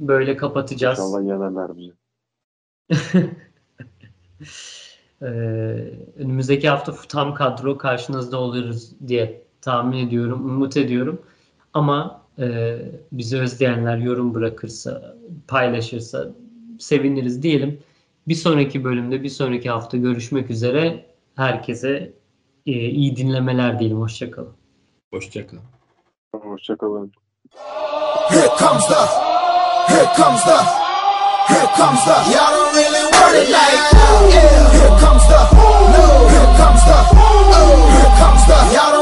[0.00, 0.98] Böyle kapatacağız.
[0.98, 1.92] İnşallah yenerler bizi.
[5.22, 5.26] Ee,
[6.18, 11.22] önümüzdeki hafta tam kadro karşınızda oluruz diye tahmin ediyorum, umut ediyorum.
[11.74, 12.78] Ama e,
[13.12, 15.16] bizi özleyenler yorum bırakırsa,
[15.48, 16.28] paylaşırsa
[16.78, 17.80] seviniriz diyelim.
[18.28, 21.06] Bir sonraki bölümde, bir sonraki hafta görüşmek üzere.
[21.36, 22.12] Herkese
[22.66, 24.00] e, iyi dinlemeler diyelim.
[24.00, 24.54] Hoşçakalın.
[25.12, 25.58] Hoşçakal.
[26.34, 27.12] Hoşçakalın.
[28.30, 29.27] Here comes the,
[29.88, 30.58] here comes the,
[31.48, 32.16] here comes the.
[32.32, 33.92] Y'all don't really want it like that.
[34.28, 34.72] Yeah.
[34.76, 35.40] Here comes the,
[35.94, 36.04] no.
[36.28, 37.88] Here comes the, oh.
[37.96, 38.56] Here comes the.
[38.74, 38.97] Y'all don't